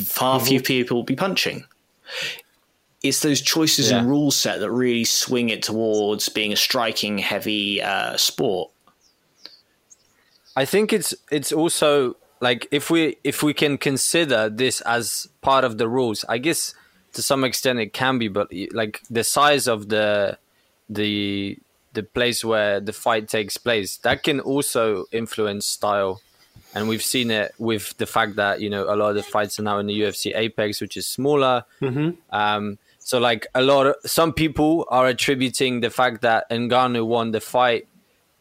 Far 0.03 0.39
few 0.39 0.61
people 0.61 0.97
will 0.97 1.03
be 1.03 1.15
punching. 1.15 1.65
It's 3.03 3.21
those 3.21 3.41
choices 3.41 3.91
Yeah. 3.91 4.03
rule 4.03 4.31
set 4.31 4.59
that 4.59 4.71
really 4.71 5.05
swing 5.05 5.49
it 5.49 5.61
towards 5.63 6.27
being 6.29 6.51
a 6.51 6.55
striking, 6.55 7.19
heavy 7.19 7.81
uh, 7.81 8.17
sport. 8.17 8.71
I 10.55 10.65
think 10.65 10.91
it's 10.93 11.13
it's 11.29 11.51
also 11.51 12.15
like 12.39 12.67
if 12.71 12.89
we 12.89 13.17
if 13.23 13.43
we 13.43 13.53
can 13.53 13.77
consider 13.77 14.49
this 14.49 14.81
as 14.81 15.27
part 15.41 15.63
of 15.63 15.77
the 15.77 15.87
rules, 15.87 16.25
I 16.27 16.37
guess 16.37 16.73
to 17.13 17.21
some 17.21 17.43
extent 17.43 17.79
it 17.79 17.93
can 17.93 18.17
be, 18.17 18.27
but 18.27 18.47
like 18.71 19.01
the 19.09 19.23
size 19.23 19.67
of 19.67 19.89
the 19.89 20.37
the 20.89 21.57
the 21.93 22.03
place 22.03 22.43
where 22.43 22.79
the 22.79 22.93
fight 22.93 23.27
takes 23.29 23.55
place 23.57 23.97
that 23.97 24.21
can 24.23 24.39
also 24.41 25.05
influence 25.11 25.65
style 25.65 26.21
and 26.73 26.87
we've 26.89 27.03
seen 27.03 27.31
it 27.31 27.53
with 27.57 27.95
the 27.97 28.05
fact 28.05 28.35
that 28.35 28.59
you 28.61 28.69
know 28.69 28.83
a 28.83 28.95
lot 28.95 29.09
of 29.09 29.15
the 29.15 29.23
fights 29.23 29.59
are 29.59 29.63
now 29.63 29.79
in 29.79 29.87
the 29.87 29.99
UFC 30.01 30.35
Apex, 30.35 30.81
which 30.81 30.97
is 30.97 31.07
smaller. 31.07 31.63
Um, 32.31 32.77
so 32.99 33.19
like 33.19 33.47
a 33.53 33.61
lot 33.61 33.87
of 33.87 33.95
some 34.05 34.33
people 34.33 34.85
are 34.89 35.07
attributing 35.07 35.81
the 35.81 35.89
fact 35.89 36.21
that 36.21 36.49
Ngannou 36.49 37.05
won 37.05 37.31
the 37.31 37.39
fight 37.39 37.87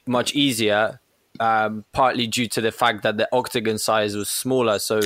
much 0.07 0.35
easier, 0.35 1.01
um, 1.39 1.85
partly 1.93 2.27
due 2.27 2.49
to 2.49 2.61
the 2.61 2.73
fact 2.73 3.03
that 3.03 3.17
the 3.17 3.29
octagon 3.33 3.79
size 3.79 4.17
was 4.17 4.29
smaller, 4.31 4.79
so 4.79 5.01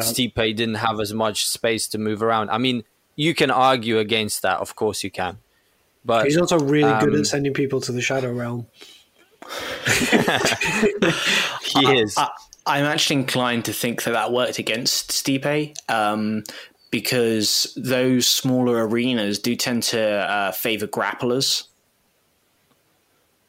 Stipe 0.00 0.56
didn't 0.56 0.76
have 0.76 1.00
as 1.00 1.12
much 1.12 1.46
space 1.46 1.88
to 1.88 1.98
move 1.98 2.22
around. 2.22 2.50
I 2.50 2.58
mean, 2.58 2.84
you 3.16 3.34
can 3.34 3.50
argue 3.50 3.98
against 3.98 4.42
that, 4.42 4.58
of 4.60 4.76
course 4.76 5.02
you 5.02 5.10
can, 5.10 5.38
but 6.04 6.26
He's 6.26 6.36
also 6.36 6.58
really 6.58 6.92
good 7.00 7.14
Um, 7.14 7.20
at 7.20 7.26
sending 7.26 7.54
people 7.54 7.80
to 7.82 7.92
the 7.92 8.00
shadow 8.02 8.32
realm. 8.32 8.66
he 11.62 12.00
is. 12.00 12.16
I, 12.16 12.28
I'm 12.66 12.84
actually 12.84 13.16
inclined 13.16 13.64
to 13.66 13.72
think 13.72 14.02
that 14.02 14.10
that 14.12 14.32
worked 14.32 14.58
against 14.58 15.10
Stipe 15.10 15.76
um, 15.88 16.42
because 16.90 17.72
those 17.76 18.26
smaller 18.26 18.86
arenas 18.86 19.38
do 19.38 19.54
tend 19.54 19.84
to 19.84 20.00
uh, 20.00 20.52
favor 20.52 20.86
grapplers. 20.86 21.64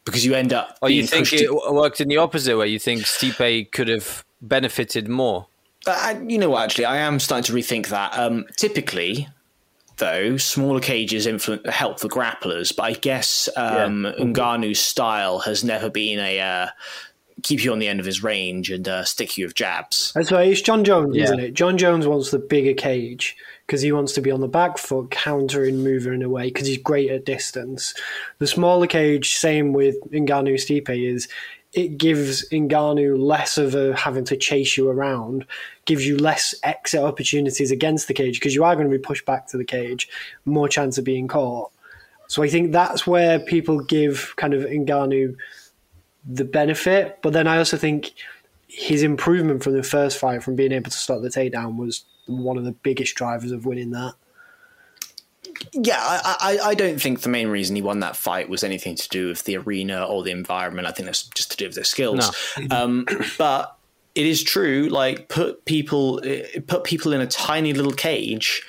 Because 0.06 0.25
you 0.25 0.36
end 0.36 0.53
up. 0.53 0.77
or 0.82 0.89
you 0.89 1.06
think 1.06 1.34
it 1.34 1.48
to- 1.48 1.62
worked 1.72 2.00
in 2.00 2.08
the 2.08 2.17
opposite 2.17 2.58
way? 2.58 2.67
You 2.67 2.79
think 2.79 3.01
Stipe 3.01 3.72
could 3.72 3.88
have 3.88 4.24
benefited 4.41 5.10
more? 5.10 5.48
Uh, 5.86 6.15
you 6.25 6.38
know 6.38 6.50
what? 6.51 6.63
Actually, 6.63 6.86
I 6.86 6.98
am 6.98 7.20
starting 7.20 7.44
to 7.46 7.53
rethink 7.53 7.88
that. 7.88 8.17
Um, 8.17 8.46
typically, 8.56 9.27
though, 9.98 10.38
smaller 10.38 10.80
cages 10.80 11.25
influence 11.27 11.68
help 11.70 12.00
the 12.00 12.10
grapplers, 12.10 12.75
but 12.75 12.84
I 12.84 12.94
guess 12.94 13.50
um, 13.56 14.08
Ngannou's 14.20 14.80
style 14.80 15.39
has 15.39 15.63
never 15.63 15.89
been 15.89 16.20
a 16.20 16.39
uh, 16.39 16.68
keep 17.44 17.63
you 17.63 17.72
on 17.72 17.80
the 17.80 17.88
end 17.88 18.00
of 18.00 18.06
his 18.06 18.24
range 18.24 18.72
and 18.72 18.88
uh, 18.88 19.04
stick 19.04 19.38
you 19.38 19.46
with 19.46 19.56
jabs. 19.56 20.12
That's 20.16 20.32
why 20.32 20.44
it's 20.44 20.62
Jon 20.62 20.84
Jones, 20.84 21.16
Yeah. 21.16 21.25
isn't 21.25 21.39
it? 21.39 21.54
Jon 21.54 21.77
Jones 21.77 22.08
wants 22.08 22.32
the 22.32 22.39
bigger 22.39 22.74
cage 22.74 23.38
because 23.66 23.82
he 23.82 23.92
wants 23.92 24.13
to 24.13 24.22
be 24.22 24.32
on 24.32 24.42
the 24.42 24.48
back 24.48 24.77
foot, 24.77 25.12
countering, 25.12 25.84
moving 25.84 26.24
away 26.24 26.46
because 26.46 26.68
he's 26.68 26.77
great 26.77 27.12
at 27.12 27.25
distance. 27.25 27.94
The 28.39 28.48
smaller 28.48 28.88
cage, 28.88 29.36
same 29.36 29.74
with 29.74 29.96
Ngannou 30.12 30.56
Stipe, 30.56 30.89
is 30.89 31.27
it 31.74 31.97
gives 31.97 32.47
Ngannou 32.50 33.19
less 33.19 33.57
of 33.57 33.75
a 33.75 33.95
having 33.95 34.24
to 34.25 34.38
chase 34.38 34.77
you 34.77 34.89
around, 34.89 35.45
gives 35.86 36.07
you 36.07 36.17
less 36.17 36.55
exit 36.63 37.01
opportunities 37.01 37.71
against 37.71 38.07
the 38.07 38.13
cage 38.13 38.39
because 38.39 38.55
you 38.55 38.63
are 38.63 38.75
going 38.75 38.89
to 38.89 38.97
be 38.97 39.01
pushed 39.01 39.25
back 39.25 39.47
to 39.47 39.57
the 39.57 39.65
cage, 39.65 40.07
more 40.45 40.67
chance 40.67 40.97
of 40.97 41.03
being 41.03 41.27
caught. 41.27 41.71
So 42.27 42.43
I 42.43 42.50
think 42.50 42.71
that's 42.71 43.07
where 43.07 43.39
people 43.39 43.79
give 43.79 44.33
kind 44.38 44.53
of 44.53 44.63
Ngannou 44.63 45.36
the 46.25 46.45
benefit. 46.45 47.19
But 47.21 47.33
then 47.33 47.47
I 47.47 47.57
also 47.57 47.77
think 47.77 48.13
his 48.67 49.03
improvement 49.03 49.63
from 49.63 49.74
the 49.74 49.83
first 49.83 50.17
fight, 50.17 50.43
from 50.43 50.55
being 50.55 50.71
able 50.74 50.91
to 50.91 50.97
stop 50.97 51.21
the 51.21 51.29
takedown, 51.29 51.77
was 51.77 52.05
one 52.25 52.57
of 52.57 52.65
the 52.65 52.74
biggest 52.74 53.15
drivers 53.15 53.51
of 53.51 53.65
winning 53.65 53.91
that. 53.91 54.13
Yeah, 55.73 55.99
I, 55.99 56.35
I, 56.39 56.69
I 56.69 56.73
don't 56.75 57.01
think 57.01 57.21
the 57.21 57.29
main 57.29 57.47
reason 57.47 57.75
he 57.75 57.81
won 57.81 57.99
that 58.01 58.15
fight 58.15 58.49
was 58.49 58.63
anything 58.63 58.95
to 58.95 59.09
do 59.09 59.27
with 59.27 59.43
the 59.43 59.57
arena 59.57 60.03
or 60.05 60.23
the 60.23 60.31
environment. 60.31 60.87
I 60.87 60.91
think 60.91 61.05
that's 61.05 61.23
just 61.23 61.51
to 61.51 61.57
do 61.57 61.65
with 61.65 61.75
their 61.75 61.83
skills. 61.83 62.35
Um, 62.71 63.05
but 63.37 63.77
it 64.15 64.25
is 64.25 64.43
true. 64.43 64.89
Like 64.89 65.29
put 65.29 65.65
people 65.65 66.21
put 66.67 66.83
people 66.83 67.13
in 67.13 67.21
a 67.21 67.27
tiny 67.27 67.73
little 67.73 67.91
cage, 67.93 68.63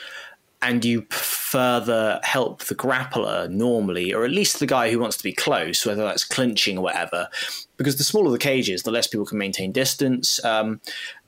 and 0.60 0.84
you 0.84 1.06
further 1.10 2.20
help 2.22 2.64
the 2.64 2.74
grappler 2.74 3.48
normally, 3.48 4.12
or 4.12 4.24
at 4.24 4.30
least 4.30 4.58
the 4.58 4.66
guy 4.66 4.90
who 4.90 4.98
wants 4.98 5.16
to 5.16 5.22
be 5.22 5.32
close, 5.32 5.86
whether 5.86 6.04
that's 6.04 6.24
clinching 6.24 6.76
or 6.76 6.82
whatever. 6.82 7.28
Because 7.76 7.96
the 7.96 8.04
smaller 8.04 8.30
the 8.30 8.38
cage 8.38 8.68
is, 8.68 8.82
the 8.82 8.90
less 8.90 9.06
people 9.06 9.24
can 9.24 9.38
maintain 9.38 9.72
distance. 9.72 10.44
Um, 10.44 10.80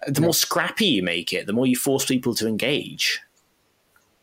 the 0.07 0.21
more 0.21 0.35
scrappy 0.35 0.87
you 0.87 1.03
make 1.03 1.33
it, 1.33 1.47
the 1.47 1.53
more 1.53 1.67
you 1.67 1.77
force 1.77 2.05
people 2.05 2.35
to 2.35 2.49
engage. 2.49 3.21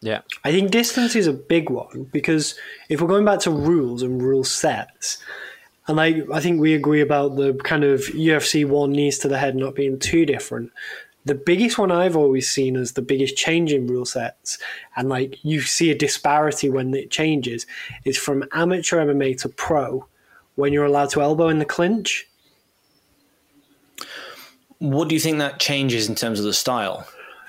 Yeah. 0.07 0.21
I 0.45 0.53
think 0.53 0.71
distance 0.71 1.17
is 1.17 1.27
a 1.27 1.33
big 1.33 1.69
one 1.69 2.07
because 2.13 2.57
if 2.87 3.01
we're 3.01 3.09
going 3.09 3.25
back 3.25 3.41
to 3.41 3.51
rules 3.51 4.01
and 4.01 4.21
rule 4.21 4.45
sets, 4.45 5.17
and 5.85 5.97
like 5.97 6.15
I 6.33 6.39
think 6.39 6.61
we 6.61 6.73
agree 6.73 7.01
about 7.01 7.35
the 7.35 7.55
kind 7.55 7.83
of 7.83 7.99
UFC 7.99 8.65
one 8.65 8.93
knees 8.93 9.19
to 9.19 9.27
the 9.27 9.37
head 9.37 9.57
not 9.57 9.75
being 9.75 9.99
too 9.99 10.25
different. 10.25 10.71
The 11.25 11.35
biggest 11.35 11.77
one 11.77 11.91
I've 11.91 12.15
always 12.15 12.49
seen 12.49 12.77
as 12.77 12.93
the 12.93 13.01
biggest 13.01 13.35
change 13.35 13.73
in 13.73 13.85
rule 13.85 14.05
sets, 14.05 14.57
and 14.95 15.09
like 15.09 15.43
you 15.43 15.59
see 15.59 15.91
a 15.91 15.95
disparity 15.95 16.69
when 16.69 16.93
it 16.93 17.11
changes, 17.11 17.67
is 18.05 18.17
from 18.17 18.45
amateur 18.53 19.05
MMA 19.05 19.37
to 19.41 19.49
pro, 19.49 20.07
when 20.55 20.71
you're 20.71 20.85
allowed 20.85 21.09
to 21.09 21.21
elbow 21.21 21.49
in 21.49 21.59
the 21.59 21.65
clinch. 21.65 22.29
What 24.79 25.09
do 25.09 25.15
you 25.15 25.19
think 25.19 25.39
that 25.39 25.59
changes 25.59 26.07
in 26.07 26.15
terms 26.15 26.39
of 26.39 26.45
the 26.45 26.53
style? 26.53 27.05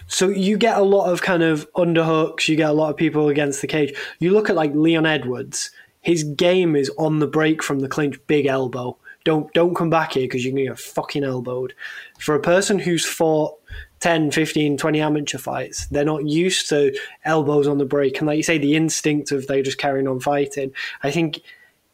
So 0.09 0.29
you 0.29 0.57
get 0.57 0.79
a 0.79 0.83
lot 0.83 1.13
of 1.13 1.23
kind 1.23 1.43
of 1.43 1.71
underhooks. 1.75 2.49
You 2.49 2.57
get 2.57 2.71
a 2.71 2.73
lot 2.75 2.91
of 2.91 2.97
people 2.97 3.29
against 3.29 3.61
the 3.61 3.67
cage. 3.67 3.95
You 4.19 4.33
look 4.33 4.51
at 4.51 4.57
like 4.57 4.75
Leon 4.75 5.07
Edwards. 5.07 5.71
His 6.01 6.25
game 6.25 6.75
is 6.75 6.91
on 6.99 7.19
the 7.19 7.27
break 7.27 7.63
from 7.63 7.81
the 7.81 7.89
clinch, 7.89 8.19
big 8.27 8.47
elbow. 8.47 8.97
Don't 9.25 9.53
don't 9.53 9.75
come 9.75 9.91
back 9.91 10.13
here 10.13 10.25
because 10.25 10.45
you're 10.45 10.55
going 10.55 10.65
to 10.65 10.71
get 10.71 10.79
fucking 10.79 11.25
elbowed. 11.25 11.75
For 12.19 12.35
a 12.35 12.41
person 12.41 12.79
who's 12.79 13.05
fought 13.05 13.59
10, 14.01 14.31
15, 14.31 14.79
20 14.79 15.01
amateur 15.01 15.39
fights, 15.39 15.87
they're 15.89 16.05
not 16.05 16.27
used 16.27 16.69
to 16.71 16.97
elbows 17.25 17.67
on 17.67 17.79
the 17.79 17.85
break. 17.85 18.19
And 18.19 18.27
like 18.27 18.39
you 18.39 18.43
say, 18.43 18.57
the 18.57 18.77
instinct 18.77 19.33
of 19.33 19.47
they're 19.47 19.63
just 19.63 19.79
carrying 19.79 20.09
on 20.09 20.21
fighting. 20.21 20.73
I 21.03 21.11
think 21.11 21.43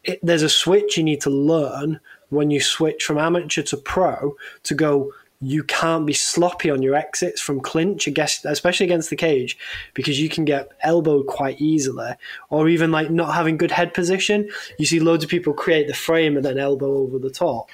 it, 0.05 0.19
there's 0.23 0.43
a 0.43 0.49
switch 0.49 0.97
you 0.97 1.03
need 1.03 1.21
to 1.21 1.29
learn 1.29 1.99
when 2.29 2.51
you 2.51 2.61
switch 2.61 3.03
from 3.03 3.17
amateur 3.17 3.63
to 3.63 3.77
pro 3.77 4.35
to 4.63 4.73
go 4.73 5.11
you 5.41 5.63
can't 5.63 6.05
be 6.05 6.13
sloppy 6.13 6.69
on 6.69 6.81
your 6.81 6.95
exits 6.95 7.41
from 7.41 7.59
clinch 7.59 8.07
against, 8.07 8.45
especially 8.45 8.85
against 8.85 9.09
the 9.09 9.15
cage 9.15 9.57
because 9.93 10.19
you 10.19 10.29
can 10.29 10.45
get 10.45 10.71
elbowed 10.81 11.27
quite 11.27 11.59
easily 11.59 12.11
or 12.49 12.67
even 12.69 12.91
like 12.91 13.09
not 13.09 13.33
having 13.33 13.57
good 13.57 13.71
head 13.71 13.93
position 13.93 14.49
you 14.79 14.85
see 14.85 14.99
loads 14.99 15.23
of 15.23 15.29
people 15.29 15.53
create 15.53 15.87
the 15.87 15.93
frame 15.93 16.35
and 16.35 16.45
then 16.45 16.57
elbow 16.57 16.97
over 16.97 17.19
the 17.19 17.29
top 17.29 17.69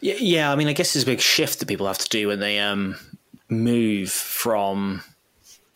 Yeah, 0.00 0.14
yeah. 0.18 0.52
I 0.52 0.56
mean, 0.56 0.68
I 0.68 0.72
guess 0.72 0.92
there's 0.92 1.04
a 1.04 1.06
big 1.06 1.20
shift 1.20 1.60
that 1.60 1.66
people 1.66 1.86
have 1.86 1.98
to 1.98 2.08
do 2.08 2.28
when 2.28 2.40
they 2.40 2.58
um, 2.58 2.96
move 3.48 4.10
from 4.10 5.02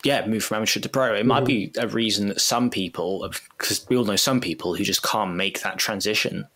yeah, 0.03 0.25
move 0.25 0.43
from 0.43 0.57
amateur 0.57 0.79
to 0.79 0.89
pro. 0.89 1.15
It 1.15 1.25
might 1.25 1.45
be 1.45 1.71
a 1.77 1.87
reason 1.87 2.27
that 2.29 2.39
some 2.39 2.69
people, 2.69 3.27
because 3.57 3.85
we 3.89 3.97
all 3.97 4.05
know 4.05 4.15
some 4.15 4.39
people 4.39 4.75
who 4.75 4.83
just 4.83 5.03
can't 5.03 5.35
make 5.35 5.61
that 5.61 5.77
transition. 5.77 6.47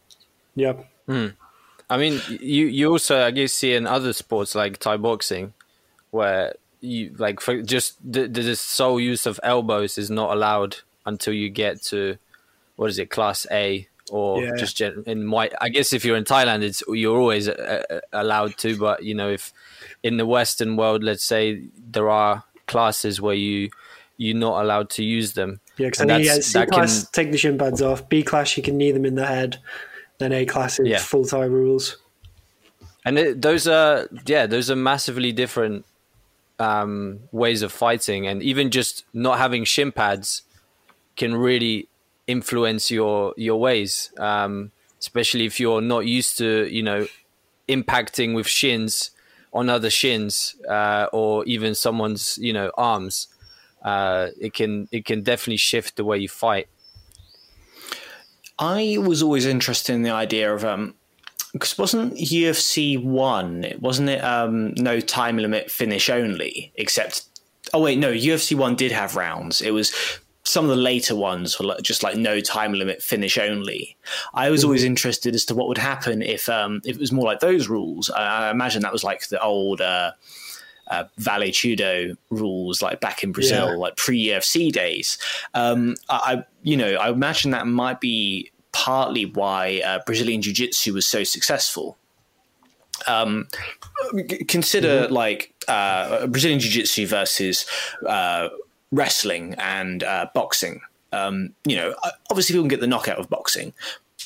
yeah 1.08 1.32
I 1.91 1.98
mean, 1.98 2.21
you 2.29 2.65
you 2.67 2.89
also 2.91 3.21
I 3.25 3.31
guess 3.31 3.53
see 3.53 3.74
in 3.74 3.86
other 3.86 4.13
sports 4.13 4.55
like 4.55 4.77
Thai 4.79 4.98
boxing, 4.98 5.53
where 6.12 6.55
you 6.79 7.13
like 7.17 7.39
for 7.41 7.62
just 7.62 7.98
the, 8.03 8.27
the 8.27 8.55
sole 8.55 9.00
use 9.00 9.25
of 9.25 9.39
elbows 9.43 9.98
is 9.98 10.10
not 10.10 10.31
allowed 10.31 10.77
until 11.05 11.33
you 11.33 11.50
get 11.50 11.81
to 11.91 12.17
what 12.77 12.89
is 12.89 12.98
it 12.98 13.10
class 13.10 13.45
A 13.51 13.88
or 14.10 14.41
Yeah. 14.41 14.51
just 14.57 14.77
gen- 14.77 15.03
in 15.05 15.29
white. 15.29 15.53
I 15.62 15.69
guess 15.69 15.93
if 15.93 16.03
you're 16.05 16.17
in 16.17 16.24
Thailand, 16.24 16.63
it's 16.63 16.81
you're 16.88 17.17
always 17.19 17.48
uh, 17.48 17.83
uh, 17.89 18.00
allowed 18.13 18.57
to, 18.60 18.77
but 18.77 19.03
you 19.03 19.13
know 19.13 19.29
if 19.29 19.53
in 20.03 20.17
the 20.17 20.25
Western 20.25 20.75
world, 20.77 21.03
let's 21.03 21.24
say 21.24 21.63
there 21.91 22.10
are 22.10 22.43
classes 22.67 23.19
where 23.21 23.36
you 23.36 23.69
you're 24.17 24.38
not 24.38 24.62
allowed 24.63 24.89
to 24.91 25.03
use 25.03 25.33
them. 25.33 25.60
yeah 25.77 25.88
because 25.88 26.00
And 26.01 26.12
I 26.12 26.15
think 26.15 26.25
yeah, 26.25 26.31
that's- 26.33 26.48
C 26.48 26.65
class 26.65 27.03
can- 27.03 27.12
take 27.13 27.31
the 27.31 27.38
shin 27.38 27.57
pads 27.57 27.81
off 27.81 28.07
B 28.10 28.24
class 28.24 28.55
you 28.57 28.63
can 28.63 28.77
knee 28.77 28.91
them 28.91 29.05
in 29.05 29.15
the 29.15 29.25
head 29.25 29.57
then 30.22 30.32
A 30.32 30.46
class 30.46 30.80
is 30.80 30.88
Yeah. 30.88 31.00
full 31.00 31.25
time 31.25 31.51
rules 31.51 31.98
and 33.06 33.18
it, 33.18 33.42
those 33.42 33.68
are 33.68 34.08
yeah 34.25 34.46
those 34.46 34.70
are 34.70 34.75
massively 34.75 35.32
different 35.32 35.86
um, 36.60 37.22
ways 37.32 37.63
of 37.63 37.72
fighting, 37.72 38.28
and 38.28 38.44
even 38.44 38.70
just 38.70 39.04
not 39.13 39.40
having 39.40 39.63
shin 39.63 39.92
pads 39.92 40.44
can 41.16 41.36
really 41.36 41.88
influence 42.28 42.92
your 42.92 43.34
your 43.36 43.60
ways, 43.60 44.12
um, 44.20 44.72
especially 45.00 45.46
if 45.46 45.60
you're 45.60 45.82
not 45.82 46.06
used 46.06 46.38
to 46.38 46.68
you 46.72 46.84
know 46.84 47.08
impacting 47.68 48.36
with 48.36 48.48
shins 48.48 49.12
on 49.54 49.70
other 49.70 49.90
shins 49.90 50.56
uh, 50.70 51.08
or 51.12 51.44
even 51.46 51.74
someone's 51.74 52.38
you 52.40 52.54
know 52.54 52.72
arms. 52.78 53.28
Uh, 53.82 54.28
it 54.40 54.54
can 54.54 54.88
it 54.92 55.06
can 55.06 55.24
definitely 55.24 55.58
shift 55.58 55.96
the 55.96 56.06
way 56.06 56.20
you 56.20 56.30
fight. 56.30 56.68
I 58.62 58.98
was 59.00 59.24
always 59.24 59.46
interested 59.46 59.94
in 59.94 60.03
the 60.03 60.12
idea 60.12 60.53
of 60.53 60.63
um, 60.63 60.94
because 61.51 61.77
wasn't 61.77 62.13
UFC 62.15 63.03
one? 63.03 63.63
It 63.63 63.82
wasn't 63.82 64.10
it 64.10 64.24
um, 64.24 64.74
no 64.75 65.00
time 65.00 65.38
limit 65.38 65.70
finish 65.70 66.10
only? 66.10 66.72
Except, 66.75 67.24
oh 67.74 67.82
wait, 67.82 67.98
no, 67.98 68.12
UFC 68.12 68.56
one 68.56 68.75
did 68.75 68.91
have 68.91 69.15
rounds. 69.15 69.62
It 69.62 69.72
was 69.72 69.94
some 70.44 70.65
of 70.65 70.70
the 70.70 70.75
later 70.75 71.15
ones 71.15 71.60
were 71.60 71.75
just 71.82 72.03
like 72.03 72.15
no 72.15 72.39
time 72.39 72.74
limit 72.74 73.01
finish 73.01 73.38
only. 73.38 73.98
I 74.34 74.51
was 74.51 74.63
always 74.63 74.84
interested 74.84 75.34
as 75.36 75.46
to 75.46 75.56
what 75.56 75.68
would 75.68 75.77
happen 75.77 76.22
if 76.22 76.48
um, 76.48 76.82
if 76.86 76.96
it 76.98 77.00
was 77.00 77.12
more 77.12 77.25
like 77.25 77.39
those 77.39 77.68
rules. 77.68 78.12
I, 78.12 78.48
I 78.48 78.51
imagine 78.51 78.84
that 78.84 78.94
was 78.94 79.03
like 79.03 79.27
the 79.30 79.41
old. 79.41 79.82
Uh, 79.82 80.12
uh, 80.91 81.06
Vale 81.18 81.51
Tudo 81.51 82.15
rules, 82.30 82.82
like 82.82 83.00
back 83.00 83.24
in 83.24 83.32
Brazil, 83.32 83.68
yeah. 83.68 83.75
like 83.75 83.96
pre 83.96 84.27
UFC 84.27 84.72
days. 84.72 85.18
Um, 85.53 85.96
I, 86.10 86.44
you 86.63 86.75
know, 86.75 86.96
I 86.96 87.10
imagine 87.10 87.51
that 87.51 87.65
might 87.65 88.01
be 88.01 88.50
partly 88.72 89.25
why 89.25 89.82
uh, 89.86 90.00
Brazilian 90.06 90.42
Jiu 90.42 90.54
Jitsu 90.54 90.94
was 90.94 91.06
so 91.06 91.24
successful. 91.24 91.98
Um, 93.08 93.48
consider 94.48 95.04
mm-hmm. 95.04 95.13
like 95.13 95.54
uh, 95.68 96.28
Brazilian 96.28 96.60
Jiu 96.60 96.72
Jitsu 96.72 97.08
versus 97.08 97.66
uh, 98.08 98.50
wrestling 98.92 99.56
and 99.58 100.04
uh, 100.04 100.28
boxing. 100.34 100.82
Um, 101.12 101.54
you 101.66 101.75
know, 101.75 101.96
obviously 102.30 102.54
people 102.54 102.63
can 102.63 102.70
get 102.70 102.80
the 102.80 102.88
knockout 102.88 103.18
of 103.18 103.30
boxing, 103.30 103.74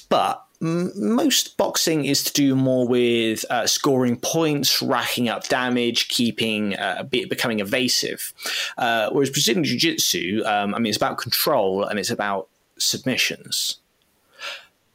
but 0.09 0.45
m- 0.61 0.91
most 0.95 1.57
boxing 1.57 2.05
is 2.05 2.23
to 2.25 2.33
do 2.33 2.55
more 2.55 2.87
with 2.87 3.43
uh, 3.49 3.65
scoring 3.65 4.17
points, 4.17 4.81
racking 4.81 5.29
up 5.29 5.47
damage, 5.47 6.07
keeping 6.09 6.75
uh, 6.75 7.03
becoming 7.03 7.59
evasive. 7.59 8.33
Uh, 8.77 9.09
whereas 9.11 9.29
Brazilian 9.29 9.63
Jiu 9.63 9.77
Jitsu, 9.77 10.43
um, 10.45 10.75
I 10.75 10.79
mean, 10.79 10.89
it's 10.89 10.97
about 10.97 11.17
control 11.17 11.83
and 11.83 11.97
it's 11.97 12.11
about 12.11 12.49
submissions. 12.77 13.77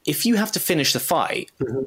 If 0.07 0.27
you 0.27 0.37
have 0.37 0.53
to 0.53 0.61
finish 0.61 0.93
the 0.93 1.01
fight. 1.01 1.51
Mm-hmm. 1.61 1.83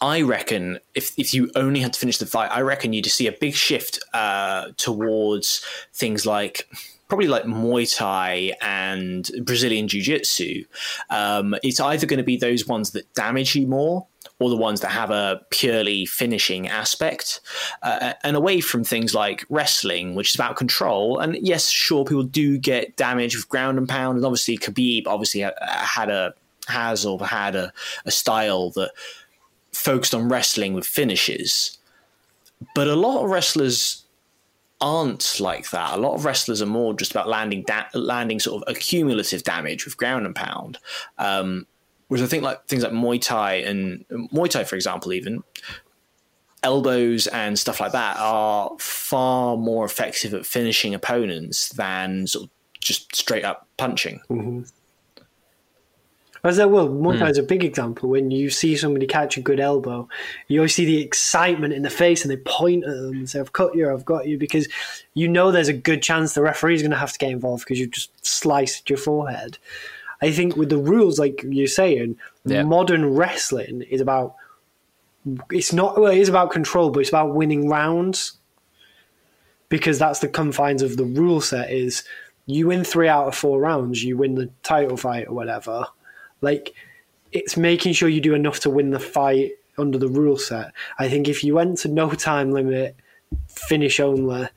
I 0.00 0.22
reckon 0.22 0.80
if 0.96 1.16
if 1.16 1.32
you 1.32 1.48
only 1.54 1.78
had 1.78 1.92
to 1.92 2.00
finish 2.00 2.18
the 2.18 2.26
fight, 2.26 2.50
I 2.50 2.62
reckon 2.62 2.92
you'd 2.92 3.06
see 3.06 3.28
a 3.28 3.32
big 3.32 3.54
shift 3.54 4.00
uh, 4.12 4.72
towards 4.76 5.64
things 5.92 6.26
like 6.26 6.68
probably 7.12 7.28
like 7.28 7.44
Muay 7.44 7.94
Thai 7.94 8.52
and 8.62 9.30
Brazilian 9.42 9.86
Jiu 9.86 10.00
Jitsu, 10.00 10.64
um, 11.10 11.54
it's 11.62 11.78
either 11.78 12.06
going 12.06 12.16
to 12.16 12.24
be 12.24 12.38
those 12.38 12.66
ones 12.66 12.92
that 12.92 13.12
damage 13.12 13.54
you 13.54 13.66
more 13.66 14.06
or 14.38 14.48
the 14.48 14.56
ones 14.56 14.80
that 14.80 14.88
have 14.88 15.10
a 15.10 15.42
purely 15.50 16.06
finishing 16.06 16.68
aspect, 16.68 17.40
uh, 17.82 18.14
and 18.24 18.34
away 18.34 18.62
from 18.62 18.82
things 18.82 19.14
like 19.14 19.44
wrestling, 19.50 20.14
which 20.14 20.30
is 20.30 20.34
about 20.34 20.56
control. 20.56 21.18
And 21.18 21.36
yes, 21.36 21.68
sure, 21.68 22.06
people 22.06 22.22
do 22.22 22.56
get 22.56 22.96
damage 22.96 23.36
with 23.36 23.46
ground 23.46 23.76
and 23.76 23.86
pound, 23.86 24.16
and 24.16 24.24
obviously 24.24 24.56
Khabib 24.56 25.06
obviously 25.06 25.40
had 25.60 26.08
a 26.08 26.32
has 26.72 27.06
or 27.06 27.24
had 27.24 27.54
a, 27.54 27.72
a 28.04 28.10
style 28.10 28.70
that 28.70 28.92
focused 29.72 30.14
on 30.14 30.28
wrestling 30.28 30.74
with 30.74 30.86
finishes. 30.86 31.78
But 32.74 32.88
a 32.88 32.96
lot 32.96 33.24
of 33.24 33.30
wrestlers 33.30 34.04
aren't 34.80 35.40
like 35.40 35.70
that. 35.70 35.94
A 35.94 35.96
lot 35.96 36.14
of 36.14 36.24
wrestlers 36.24 36.60
are 36.60 36.66
more 36.66 36.94
just 36.94 37.12
about 37.12 37.28
landing 37.28 37.62
da- 37.62 37.88
landing 37.94 38.40
sort 38.40 38.62
of 38.62 38.74
accumulative 38.74 39.44
damage 39.44 39.84
with 39.84 39.96
ground 39.96 40.26
and 40.26 40.34
pound. 40.34 40.78
Um, 41.18 41.66
whereas 42.08 42.22
I 42.22 42.26
think 42.26 42.42
like 42.42 42.66
things 42.66 42.82
like 42.82 42.92
Muay 42.92 43.20
Thai 43.20 43.54
and 43.54 44.04
Muay 44.10 44.50
Thai, 44.50 44.64
for 44.64 44.76
example, 44.76 45.12
even 45.12 45.42
elbows 46.62 47.26
and 47.28 47.58
stuff 47.58 47.80
like 47.80 47.92
that 47.92 48.16
are 48.18 48.70
far 48.78 49.56
more 49.56 49.84
effective 49.84 50.34
at 50.34 50.46
finishing 50.46 50.94
opponents 50.94 51.70
than 51.70 52.26
sort 52.26 52.44
of 52.44 52.50
just 52.80 53.14
straight 53.14 53.44
up 53.44 53.66
punching. 53.76 54.20
Mm-hmm. 54.30 54.62
As 56.44 56.56
that 56.56 56.72
will, 56.72 56.88
Muay 56.88 57.30
is 57.30 57.38
a 57.38 57.42
big 57.42 57.62
example. 57.62 58.08
When 58.08 58.32
you 58.32 58.50
see 58.50 58.76
somebody 58.76 59.06
catch 59.06 59.36
a 59.36 59.40
good 59.40 59.60
elbow, 59.60 60.08
you 60.48 60.58
always 60.58 60.74
see 60.74 60.84
the 60.84 61.00
excitement 61.00 61.72
in 61.72 61.82
the 61.82 61.90
face, 61.90 62.22
and 62.22 62.32
they 62.32 62.36
point 62.36 62.82
at 62.82 62.90
them 62.90 63.12
and 63.12 63.30
say, 63.30 63.38
"I've 63.38 63.52
cut 63.52 63.76
you, 63.76 63.88
I've 63.88 64.04
got 64.04 64.26
you," 64.26 64.38
because 64.38 64.66
you 65.14 65.28
know 65.28 65.52
there's 65.52 65.68
a 65.68 65.72
good 65.72 66.02
chance 66.02 66.34
the 66.34 66.42
referee 66.42 66.74
is 66.74 66.82
going 66.82 66.90
to 66.90 66.96
have 66.96 67.12
to 67.12 67.18
get 67.18 67.30
involved 67.30 67.64
because 67.64 67.78
you've 67.78 67.92
just 67.92 68.10
sliced 68.26 68.90
your 68.90 68.96
forehead. 68.96 69.58
I 70.20 70.32
think 70.32 70.56
with 70.56 70.68
the 70.68 70.78
rules, 70.78 71.16
like 71.16 71.44
you're 71.48 71.68
saying, 71.68 72.16
yeah. 72.44 72.64
modern 72.64 73.14
wrestling 73.14 73.82
is 73.82 74.00
about. 74.00 74.34
It's 75.52 75.72
not. 75.72 76.00
Well, 76.00 76.10
it 76.10 76.18
is 76.18 76.28
about 76.28 76.50
control, 76.50 76.90
but 76.90 77.00
it's 77.00 77.08
about 77.08 77.36
winning 77.36 77.68
rounds. 77.68 78.32
Because 79.68 79.98
that's 79.98 80.18
the 80.18 80.28
confines 80.28 80.82
of 80.82 80.96
the 80.96 81.04
rule 81.04 81.40
set. 81.40 81.70
Is 81.70 82.02
you 82.46 82.66
win 82.66 82.82
three 82.82 83.08
out 83.08 83.28
of 83.28 83.36
four 83.36 83.60
rounds, 83.60 84.02
you 84.02 84.16
win 84.16 84.34
the 84.34 84.50
title 84.64 84.96
fight 84.96 85.28
or 85.28 85.34
whatever 85.34 85.86
like 86.42 86.74
it's 87.32 87.56
making 87.56 87.94
sure 87.94 88.08
you 88.08 88.20
do 88.20 88.34
enough 88.34 88.60
to 88.60 88.70
win 88.70 88.90
the 88.90 89.00
fight 89.00 89.52
under 89.78 89.98
the 89.98 90.08
rule 90.08 90.36
set. 90.36 90.72
I 90.98 91.08
think 91.08 91.28
if 91.28 91.42
you 91.42 91.54
went 91.54 91.78
to 91.78 91.88
no 91.88 92.10
time 92.10 92.52
limit, 92.52 92.94
finish 93.48 94.00
only, 94.00 94.48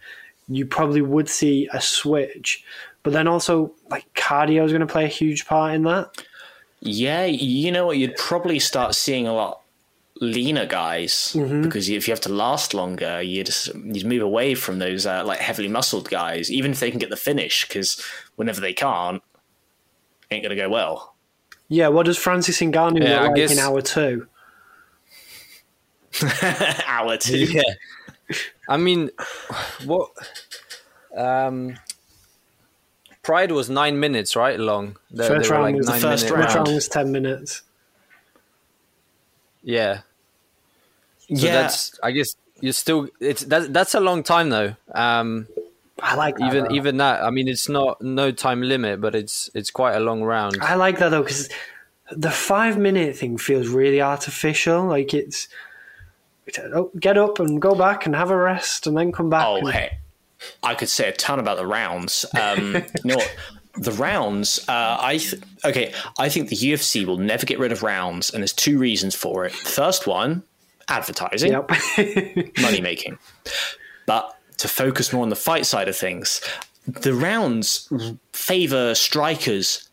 you 0.48 0.66
probably 0.66 1.02
would 1.02 1.30
see 1.30 1.70
a 1.72 1.82
switch. 1.82 2.64
But 3.04 3.14
then 3.14 3.28
also, 3.28 3.72
like 3.90 4.12
cardio 4.14 4.66
is 4.66 4.72
going 4.72 4.86
to 4.86 4.92
play 4.92 5.06
a 5.06 5.10
huge 5.10 5.46
part 5.46 5.74
in 5.74 5.84
that. 5.84 6.26
Yeah, 6.82 7.26
you 7.26 7.72
know 7.72 7.86
what? 7.86 7.98
You'd 7.98 8.18
probably 8.18 8.60
start 8.60 8.96
seeing 8.96 9.28
a 9.28 9.34
lot 9.34 9.62
leaner 10.22 10.66
guys 10.66 11.36
mm-hmm. 11.36 11.64
because 11.64 11.90
if 11.90 12.08
you 12.08 12.12
have 12.12 12.22
to 12.22 12.32
last 12.32 12.74
longer, 12.74 13.22
you 13.22 13.44
just 13.44 13.74
you 13.76 14.06
move 14.06 14.22
away 14.22 14.56
from 14.56 14.80
those 14.80 15.06
uh, 15.06 15.24
like 15.26 15.40
heavily 15.40 15.68
muscled 15.68 16.10
guys, 16.10 16.52
even 16.52 16.72
if 16.72 16.80
they 16.80 16.90
can 16.90 17.00
get 17.00 17.10
the 17.10 17.16
finish. 17.16 17.68
Because 17.68 18.04
whenever 18.36 18.60
they 18.62 18.74
can't, 18.74 19.22
ain't 20.32 20.44
going 20.44 20.56
to 20.56 20.62
go 20.62 20.70
well. 20.70 21.15
Yeah, 21.68 21.88
what 21.88 22.06
does 22.06 22.18
Francis 22.18 22.60
Ngannou 22.60 23.02
yeah, 23.02 23.22
look 23.22 23.28
like 23.30 23.36
guess... 23.36 23.52
in 23.52 23.60
hour 23.60 23.82
two? 23.82 24.28
hour 26.86 27.18
two. 27.18 27.38
Yeah. 27.38 27.64
I 28.70 28.78
mean, 28.78 29.10
what? 29.86 30.12
Um, 31.16 31.78
Pride 33.24 33.52
was 33.52 33.70
nine 33.70 34.00
minutes, 34.00 34.36
right? 34.36 34.60
Long. 34.60 34.98
They, 35.12 35.28
first 35.28 35.50
they 35.50 35.56
round 35.56 35.64
like 35.64 35.76
was 35.76 35.88
the 35.88 35.94
first 35.94 36.30
round. 36.30 36.56
round 36.56 36.68
was 36.68 36.88
ten 36.88 37.12
minutes. 37.12 37.64
Yeah. 39.64 40.02
So 41.20 41.26
yeah. 41.30 41.54
That's. 41.54 42.00
I 42.04 42.12
guess 42.12 42.36
you're 42.62 42.74
still. 42.74 43.08
It's 43.20 43.44
that. 43.46 43.74
That's 43.74 43.96
a 43.96 44.00
long 44.00 44.22
time 44.24 44.50
though. 44.50 44.76
Um, 44.94 45.48
I 46.02 46.16
like 46.16 46.38
that, 46.38 46.48
even 46.48 46.64
though. 46.66 46.76
even 46.76 46.98
that. 46.98 47.24
I 47.24 47.30
mean, 47.30 47.48
it's 47.48 47.70
not 47.70 48.02
no 48.02 48.32
time 48.32 48.62
limit, 48.62 49.00
but 49.00 49.16
it's 49.16 49.50
it's 49.54 49.72
quite 49.72 49.96
a 49.96 50.00
long 50.00 50.24
round. 50.24 50.58
I 50.62 50.76
like 50.76 51.00
that 51.00 51.10
though 51.10 51.24
because 51.24 51.50
the 52.12 52.32
five 52.32 52.78
minute 52.78 53.16
thing 53.16 53.38
feels 53.38 53.68
really 53.68 54.02
artificial. 54.02 54.86
Like 54.86 55.14
it's 55.14 55.48
oh, 56.74 56.92
get 57.00 57.18
up 57.18 57.40
and 57.40 57.62
go 57.62 57.76
back 57.76 58.06
and 58.06 58.16
have 58.16 58.30
a 58.30 58.38
rest 58.38 58.88
and 58.88 58.98
then 58.98 59.12
come 59.12 59.30
back. 59.30 59.46
Oh 59.46 59.58
and... 59.58 59.70
hey, 59.70 60.00
I 60.64 60.76
could 60.76 60.90
say 60.90 61.10
a 61.10 61.14
ton 61.14 61.40
about 61.40 61.58
the 61.58 61.66
rounds. 61.68 62.26
Um, 62.40 62.76
you 63.04 63.12
know 63.12 63.16
what? 63.16 63.36
The 63.78 63.92
rounds, 63.92 64.60
uh, 64.70 64.98
I 65.02 65.18
th- 65.18 65.42
okay. 65.66 65.94
I 66.18 66.30
think 66.30 66.48
the 66.48 66.56
UFC 66.56 67.04
will 67.06 67.18
never 67.18 67.46
get 67.46 67.60
rid 67.60 67.74
of 67.74 67.84
rounds, 67.84 68.30
and 68.30 68.42
there's 68.42 68.54
two 68.54 68.78
reasons 68.78 69.16
for 69.16 69.44
it. 69.44 69.52
First 69.52 70.08
one, 70.08 70.44
advertising, 70.88 71.52
yep. 71.52 71.70
money 72.62 72.80
making. 72.80 73.18
But 74.06 74.34
to 74.58 74.68
focus 74.68 75.12
more 75.14 75.24
on 75.24 75.30
the 75.30 75.36
fight 75.36 75.66
side 75.66 75.88
of 75.88 75.96
things, 75.96 76.42
the 76.88 77.14
rounds 77.14 77.90
favor 78.34 78.96
strikers 78.96 79.90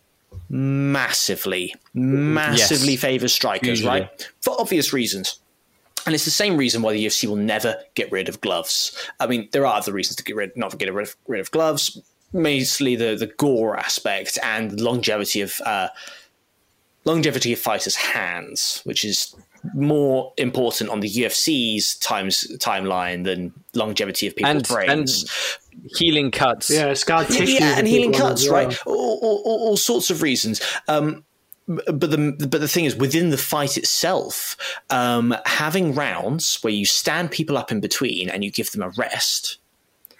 massively, 0.49 1.75
massively 1.95 2.93
yes. 2.93 3.01
favors 3.01 3.33
strikers, 3.33 3.81
Usually. 3.81 4.01
right? 4.03 4.33
For 4.41 4.59
obvious 4.61 4.93
reasons. 4.93 5.39
And 6.05 6.15
it's 6.15 6.25
the 6.25 6.31
same 6.31 6.57
reason 6.57 6.83
why 6.83 6.93
the 6.93 7.07
UFC 7.07 7.29
will 7.29 7.37
never 7.37 7.77
get 7.95 8.11
rid 8.11 8.29
of 8.29 8.41
gloves. 8.41 8.97
I 9.21 9.27
mean, 9.27 9.49
there 9.53 9.65
are 9.65 9.77
other 9.77 9.93
reasons 9.93 10.17
to 10.17 10.25
get 10.25 10.35
rid, 10.35 10.57
not 10.57 10.77
get 10.77 10.93
rid 10.93 11.07
of, 11.07 11.17
rid 11.29 11.41
of 11.41 11.51
gloves, 11.53 12.01
mostly 12.33 12.97
the, 12.97 13.15
the 13.15 13.29
gore 13.29 13.77
aspect 13.77 14.39
and 14.43 14.81
longevity 14.81 15.41
of 15.43 15.61
uh, 15.65 15.89
longevity 17.05 17.53
of 17.53 17.59
fighters' 17.59 17.95
hands, 17.95 18.81
which 18.85 19.05
is 19.05 19.35
more 19.75 20.33
important 20.37 20.91
on 20.91 21.01
the 21.01 21.09
UFC's 21.09 21.97
times 21.97 22.47
timeline 22.59 23.25
than 23.25 23.53
longevity 23.75 24.27
of 24.27 24.37
people's 24.37 24.57
and, 24.57 24.69
brains. 24.69 25.23
And 25.73 25.93
healing 25.97 26.31
cuts. 26.31 26.71
Yeah, 26.71 26.95
scar 26.95 27.25
tissue. 27.25 27.53
Yeah, 27.53 27.79
and 27.79 27.87
healing 27.87 28.13
cuts, 28.13 28.49
well. 28.49 28.67
right? 28.67 28.87
All, 28.87 29.19
all, 29.23 29.43
all, 29.45 29.77
sorts 29.77 30.11
of 30.11 30.23
reasons. 30.23 30.61
Um, 30.89 31.25
but 31.67 32.11
the 32.11 32.37
but 32.39 32.61
the 32.61 32.69
thing 32.69 32.85
is, 32.85 32.97
within 32.97 33.31
the 33.31 33.39
fight 33.39 33.79
itself, 33.79 34.57
um, 34.91 35.35
having 35.47 35.95
rounds 35.95 36.59
where 36.63 36.73
you 36.73 36.85
stand 36.85 37.31
people 37.31 37.57
up 37.57 37.71
in 37.71 37.81
between 37.81 38.29
and 38.29 38.45
you 38.45 38.51
give 38.51 38.73
them 38.73 38.83
a 38.83 38.91
rest 38.91 39.59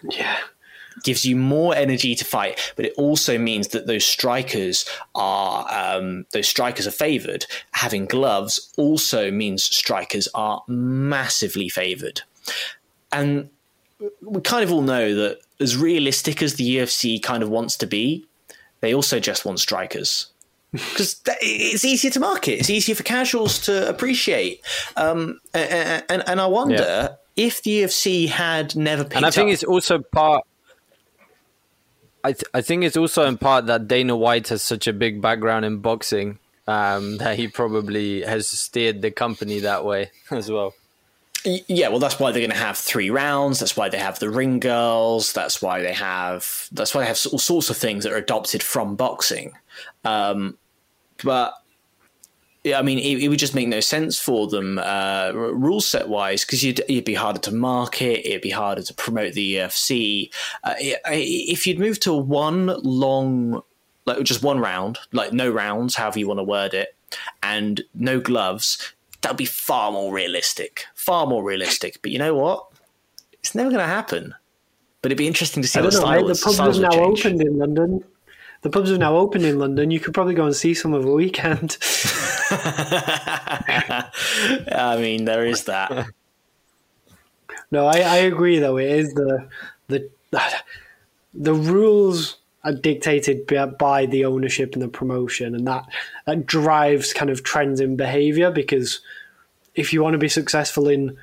Yeah. 0.09 0.39
Gives 1.03 1.25
you 1.25 1.37
more 1.37 1.75
energy 1.75 2.15
to 2.15 2.25
fight, 2.25 2.73
but 2.77 2.85
it 2.87 2.95
also 2.97 3.39
means 3.39 3.69
that 3.69 3.87
those 3.87 4.05
strikers 4.05 4.85
are 5.15 5.67
um, 5.71 6.27
those 6.33 6.49
strikers 6.49 6.87
are 6.87 6.91
favoured. 6.93 7.47
Having 7.73 8.07
gloves 8.07 8.73
also 8.77 9.31
means 9.31 9.63
strikers 9.65 10.29
are 10.35 10.63
massively 10.69 11.69
favoured, 11.69 12.23
and 13.13 13.51
we 14.21 14.41
kind 14.41 14.65
of 14.65 14.73
all 14.73 14.83
know 14.83 15.15
that 15.15 15.41
as 15.61 15.77
realistic 15.77 16.43
as 16.43 16.55
the 16.55 16.77
UFC 16.79 17.23
kind 17.23 17.43
of 17.43 17.49
wants 17.49 17.77
to 17.77 17.87
be, 17.87 18.27
they 18.81 18.93
also 18.95 19.21
just 19.21 19.45
want 19.45 19.61
strikers. 19.61 20.27
Because 20.73 21.21
it's 21.43 21.85
easier 21.85 22.11
to 22.13 22.19
market, 22.21 22.53
it's 22.59 22.71
easier 22.71 22.95
for 22.95 23.03
casuals 23.03 23.59
to 23.67 23.87
appreciate, 23.89 24.63
um, 24.97 25.39
and, 25.53 26.03
and, 26.09 26.23
and 26.27 26.41
I 26.41 26.47
wonder 26.47 26.77
Yeah. 26.77 27.09
if 27.37 27.63
the 27.63 27.83
UFC 27.83 28.27
had 28.29 28.75
never 28.75 29.05
picked 29.05 29.17
and 29.17 29.27
I 29.27 29.31
think 29.31 29.49
up 29.49 29.53
it's 29.53 29.65
also 29.65 29.99
part. 29.99 30.45
I 32.25 32.33
th- 32.33 32.45
I 32.55 32.63
think 32.63 32.85
it's 32.85 32.97
also 32.97 33.27
in 33.27 33.37
part 33.37 33.67
that 33.67 33.89
Dana 33.89 34.17
White 34.17 34.49
has 34.49 34.63
such 34.63 34.87
a 34.87 34.93
big 34.93 35.21
background 35.21 35.65
in 35.65 35.79
boxing 35.79 36.39
um, 36.67 37.19
that 37.19 37.37
he 37.37 37.49
probably 37.49 38.23
has 38.23 38.47
steered 38.47 39.03
the 39.03 39.11
company 39.11 39.61
that 39.61 39.85
way 39.85 40.11
as 40.31 40.51
well. 40.51 40.75
Yeah, 41.45 41.89
well, 41.89 41.99
that's 41.99 42.21
why 42.21 42.31
they're 42.31 42.41
going 42.41 42.51
to 42.51 42.57
have 42.57 42.79
three 42.79 43.11
rounds. 43.11 43.59
That's 43.59 43.77
why 43.77 43.89
they 43.89 43.99
have 43.99 44.21
the 44.21 44.31
ring 44.31 44.61
girls. 44.61 45.33
That's 45.33 45.61
why 45.61 45.83
they 45.83 45.93
have. 45.93 46.69
That's 46.71 46.95
why 46.95 47.01
they 47.01 47.09
have 47.09 47.19
all 47.33 47.39
sorts 47.41 47.69
of 47.69 47.77
things 47.77 48.05
that 48.05 48.13
are 48.13 48.17
adopted 48.17 48.63
from 48.63 48.95
boxing. 48.95 49.53
Um, 50.05 50.57
but 51.25 51.55
I 52.65 52.83
mean, 52.83 52.99
it, 52.99 53.25
it 53.25 53.29
would 53.29 53.41
just 53.41 53.57
make 53.57 53.67
no 53.67 53.81
sense 53.81 54.21
for 54.21 54.47
them 54.47 54.79
uh, 54.79 55.33
rule 55.35 55.81
set 55.81 56.09
wise 56.09 56.45
because 56.45 56.63
you'd 56.63 56.79
it'd 56.81 57.05
be 57.05 57.15
harder 57.15 57.41
to 57.41 57.53
market. 57.53 58.27
It'd 58.27 58.43
be 58.43 58.51
harder 58.51 58.83
to 58.83 58.95
promote 58.95 59.33
the 59.33 59.57
EFC. 59.57 60.33
Uh, 60.63 60.75
if 60.79 61.67
you'd 61.67 61.81
move 61.81 61.99
to 62.01 62.13
one 62.15 62.67
long, 62.83 63.63
like 64.07 64.23
just 64.23 64.45
one 64.45 64.61
round, 64.61 65.01
like 65.13 65.33
no 65.33 65.51
rounds, 65.51 65.97
however 65.97 66.21
you 66.21 66.29
want 66.29 66.39
to 66.39 66.45
word 66.45 66.73
it, 66.73 66.95
and 67.43 67.83
no 67.95 68.21
gloves, 68.21 68.93
that'd 69.23 69.37
be 69.37 69.45
far 69.45 69.91
more 69.91 70.13
realistic. 70.13 70.85
Far 70.95 71.27
more 71.27 71.43
realistic. 71.43 71.99
But 72.01 72.13
you 72.13 72.19
know 72.21 72.35
what? 72.35 72.69
It's 73.41 73.57
never 73.57 73.71
going 73.71 73.81
to 73.81 73.87
happen. 73.87 74.35
But 75.01 75.11
it'd 75.11 75.19
be 75.19 75.27
interesting 75.27 75.63
to 75.63 75.69
see 75.69 75.81
I 75.81 75.83
don't 75.83 75.93
know, 75.95 75.99
style, 75.99 76.23
mate. 76.23 76.29
The 76.29 76.41
pubs 76.45 76.59
have 76.59 76.79
now 76.79 77.03
opened 77.03 77.43
in 77.43 77.59
London. 77.59 78.05
The 78.63 78.71
pubs 78.71 78.91
have 78.91 79.01
now 79.01 79.17
opened 79.17 79.45
in 79.45 79.59
London. 79.59 79.91
You 79.91 80.01
could 80.01 80.15
probably 80.15 80.35
go 80.35 80.47
and 80.47 80.55
see 80.55 80.73
some 80.73 80.95
of 80.95 81.05
a 81.05 81.13
weekend. 81.13 81.77
I 82.51 84.11
mean, 84.99 85.25
there 85.25 85.45
is 85.45 85.65
that. 85.65 86.07
No, 87.73 87.87
I, 87.87 88.01
I 88.01 88.17
agree 88.19 88.59
though. 88.59 88.77
It 88.77 88.91
is 88.91 89.15
the 89.15 89.49
the 89.89 90.09
the 91.35 91.55
rules 91.55 92.37
are 92.65 92.73
dictated 92.73 93.49
by- 93.79 94.07
the 94.07 94.25
ownership 94.25 94.75
and 94.75 94.83
the 94.83 94.89
promotion, 94.89 95.57
and 95.57 95.67
that 95.67 95.85
that 96.27 96.47
drives 96.47 97.13
kind 97.13 97.31
of 97.31 97.43
trends 97.43 97.81
in 97.81 97.97
behavior. 97.97 98.53
Because 98.53 99.01
if 99.75 99.93
you 99.93 100.03
want 100.03 100.15
to 100.15 100.19
be 100.19 100.29
successful 100.29 100.89
in 100.89 101.17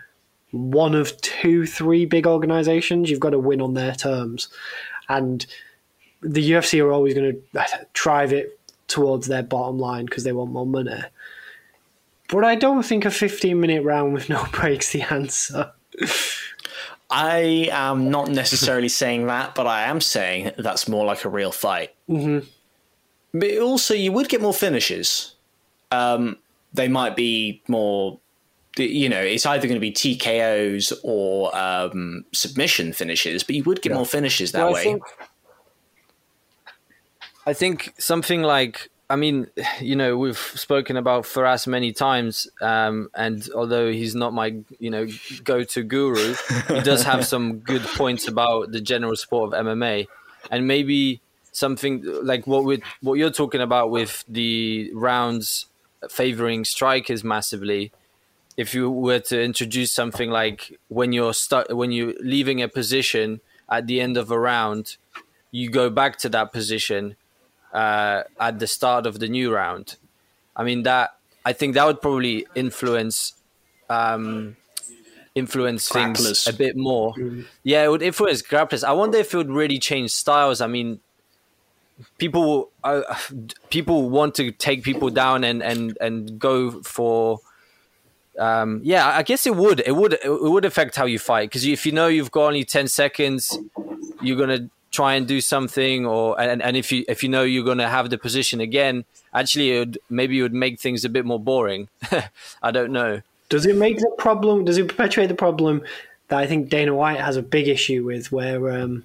one 0.52 0.96
of 0.96 1.16
two, 1.22 1.66
three 1.66 2.06
big 2.06 2.28
organizations, 2.28 3.10
you've 3.10 3.20
got 3.20 3.30
to 3.30 3.40
win 3.40 3.62
on 3.62 3.76
their 3.76 3.94
terms, 3.94 4.50
and 5.08 5.46
the 6.22 6.52
UFC 6.52 6.84
are 6.84 6.92
always 6.92 7.14
going 7.14 7.34
to 7.54 7.88
drive 7.94 8.34
it 8.34 8.60
towards 8.88 9.28
their 9.28 9.44
bottom 9.44 9.78
line 9.80 10.06
because 10.06 10.24
they 10.24 10.32
want 10.34 10.52
more 10.52 10.66
money. 10.66 11.02
But 12.30 12.44
I 12.44 12.56
don't 12.56 12.84
think 12.84 13.06
a 13.06 13.12
15 13.12 13.60
minute 13.60 13.84
round 13.84 14.14
with 14.14 14.30
no 14.30 14.46
breaks 14.52 14.92
the 14.92 15.02
answer. 15.04 15.72
I 17.12 17.70
am 17.72 18.12
not 18.12 18.30
necessarily 18.30 18.90
saying 18.90 19.26
that, 19.28 19.56
but 19.56 19.66
I 19.66 19.84
am 19.84 20.00
saying 20.00 20.52
that's 20.58 20.88
more 20.88 21.06
like 21.06 21.26
a 21.26 21.30
real 21.30 21.52
fight. 21.52 21.96
Mm-hmm. 22.08 22.48
But 23.34 23.58
also, 23.60 23.94
you 23.94 24.12
would 24.12 24.30
get 24.30 24.42
more 24.42 24.54
finishes. 24.54 25.36
Um, 25.92 26.38
they 26.74 26.88
might 26.88 27.16
be 27.16 27.64
more, 27.68 28.20
you 28.78 29.10
know, 29.10 29.22
it's 29.22 29.46
either 29.46 29.68
going 29.68 29.76
to 29.76 29.80
be 29.80 29.92
TKOs 29.92 30.94
or 31.04 31.56
um, 31.58 32.26
submission 32.32 32.94
finishes, 32.94 33.44
but 33.44 33.56
you 33.56 33.64
would 33.64 33.82
get 33.82 33.94
more 33.94 34.06
finishes 34.06 34.52
that 34.52 34.60
Well, 34.66 34.70
I 34.70 34.74
way. 34.74 34.84
think- 34.84 35.04
I 37.46 37.54
think 37.54 37.94
something 37.98 38.42
like 38.42 38.90
I 39.10 39.16
mean, 39.16 39.48
you 39.82 39.96
know, 39.96 40.18
we've 40.18 40.38
spoken 40.38 40.98
about 40.98 41.24
Firas 41.24 41.68
many 41.68 41.92
times, 41.92 42.48
um, 42.62 43.10
and 43.16 43.48
although 43.56 43.92
he's 43.92 44.16
not 44.16 44.34
my, 44.34 44.58
you 44.80 44.90
know, 44.90 45.08
go-to 45.44 45.84
guru, 45.84 46.36
he 46.68 46.82
does 46.82 47.04
have 47.04 47.26
some 47.34 47.60
good 47.60 47.82
points 47.82 48.28
about 48.28 48.72
the 48.72 48.82
general 48.82 49.16
sport 49.16 49.54
of 49.54 49.66
MMA, 49.66 50.08
and 50.52 50.68
maybe 50.68 51.22
something 51.52 52.04
like 52.24 52.46
what 52.46 52.64
we 52.64 52.82
what 53.02 53.16
you're 53.16 53.32
talking 53.32 53.62
about 53.62 53.90
with 53.90 54.24
the 54.28 54.92
rounds 54.94 55.66
favoring 56.10 56.64
strikers 56.64 57.24
massively. 57.24 57.92
If 58.56 58.76
you 58.76 58.92
were 58.92 59.20
to 59.20 59.42
introduce 59.42 59.92
something 59.92 60.30
like 60.30 60.78
when 60.90 61.14
you're 61.14 61.34
stuck, 61.34 61.70
when 61.70 61.92
you're 61.92 62.14
leaving 62.20 62.62
a 62.62 62.68
position 62.68 63.40
at 63.70 63.88
the 63.88 64.02
end 64.02 64.18
of 64.18 64.32
a 64.32 64.40
round, 64.40 64.98
you 65.50 65.70
go 65.70 65.90
back 65.90 66.18
to 66.20 66.30
that 66.30 66.52
position 66.52 67.16
uh, 67.74 68.24
at 68.40 68.60
the 68.60 68.68
start 68.68 69.06
of 69.06 69.20
the 69.20 69.28
new 69.28 69.54
round. 69.54 69.96
I 70.56 70.64
mean 70.64 70.84
that 70.84 71.12
I 71.46 71.54
think 71.54 71.76
that 71.76 71.86
would 71.86 72.02
probably 72.02 72.46
influence 72.56 73.34
um, 73.90 74.56
influence 75.36 75.90
things 75.90 76.20
Grapplers. 76.20 76.50
a 76.50 76.54
bit 76.54 76.76
more. 76.76 77.14
Yeah, 77.64 77.86
it 77.86 77.90
would 77.90 78.02
influence 78.02 78.42
grapplers. 78.42 78.84
I 78.84 78.92
wonder 78.94 79.18
if 79.18 79.34
it 79.34 79.38
would 79.38 79.50
really 79.50 79.80
change 79.80 80.12
styles. 80.12 80.62
I 80.62 80.68
mean, 80.68 81.00
people 82.18 82.72
uh, 82.84 83.02
people 83.70 84.10
want 84.10 84.36
to 84.36 84.52
take 84.52 84.84
people 84.84 85.10
down 85.10 85.44
and 85.44 85.64
and 85.64 85.98
and 86.00 86.40
go 86.40 86.82
for. 86.84 87.40
Um, 88.38 88.80
yeah, 88.84 89.08
I 89.08 89.24
guess 89.24 89.46
it 89.46 89.56
would. 89.56 89.82
It 89.86 89.96
would. 89.96 90.14
It 90.14 90.42
would 90.42 90.64
affect 90.64 90.96
how 90.96 91.06
you 91.06 91.20
fight 91.20 91.50
because 91.50 91.66
if 91.66 91.86
you 91.86 91.92
know 91.92 92.08
you've 92.08 92.32
got 92.32 92.46
only 92.46 92.64
ten 92.64 92.88
seconds, 92.88 93.58
you're 94.22 94.38
gonna 94.38 94.70
try 94.92 95.16
and 95.16 95.28
do 95.28 95.42
something, 95.42 96.06
or 96.06 96.40
and, 96.40 96.62
and 96.62 96.76
if 96.76 96.92
you 96.92 97.06
if 97.08 97.24
you 97.24 97.30
know 97.30 97.44
you're 97.44 97.66
gonna 97.66 97.90
have 97.90 98.10
the 98.10 98.18
position 98.18 98.60
again, 98.60 99.06
actually, 99.34 99.72
it 99.72 99.80
would, 99.80 100.00
maybe 100.10 100.40
it 100.40 100.42
would 100.42 100.54
make 100.54 100.80
things 100.80 101.06
a 101.06 101.10
bit 101.10 101.26
more 101.26 101.40
boring. 101.40 101.90
I 102.62 102.72
don't 102.72 102.92
know. 102.92 103.22
Does 103.50 103.66
it 103.66 103.76
make 103.76 103.98
the 103.98 104.12
problem? 104.18 104.66
Does 104.66 104.78
it 104.78 104.88
perpetuate 104.88 105.28
the 105.28 105.36
problem 105.36 105.84
that 106.28 106.38
I 106.38 106.48
think 106.48 106.70
Dana 106.70 106.94
White 106.94 107.20
has 107.20 107.36
a 107.36 107.42
big 107.42 107.68
issue 107.68 108.06
with, 108.06 108.32
where 108.32 108.72
um, 108.72 109.04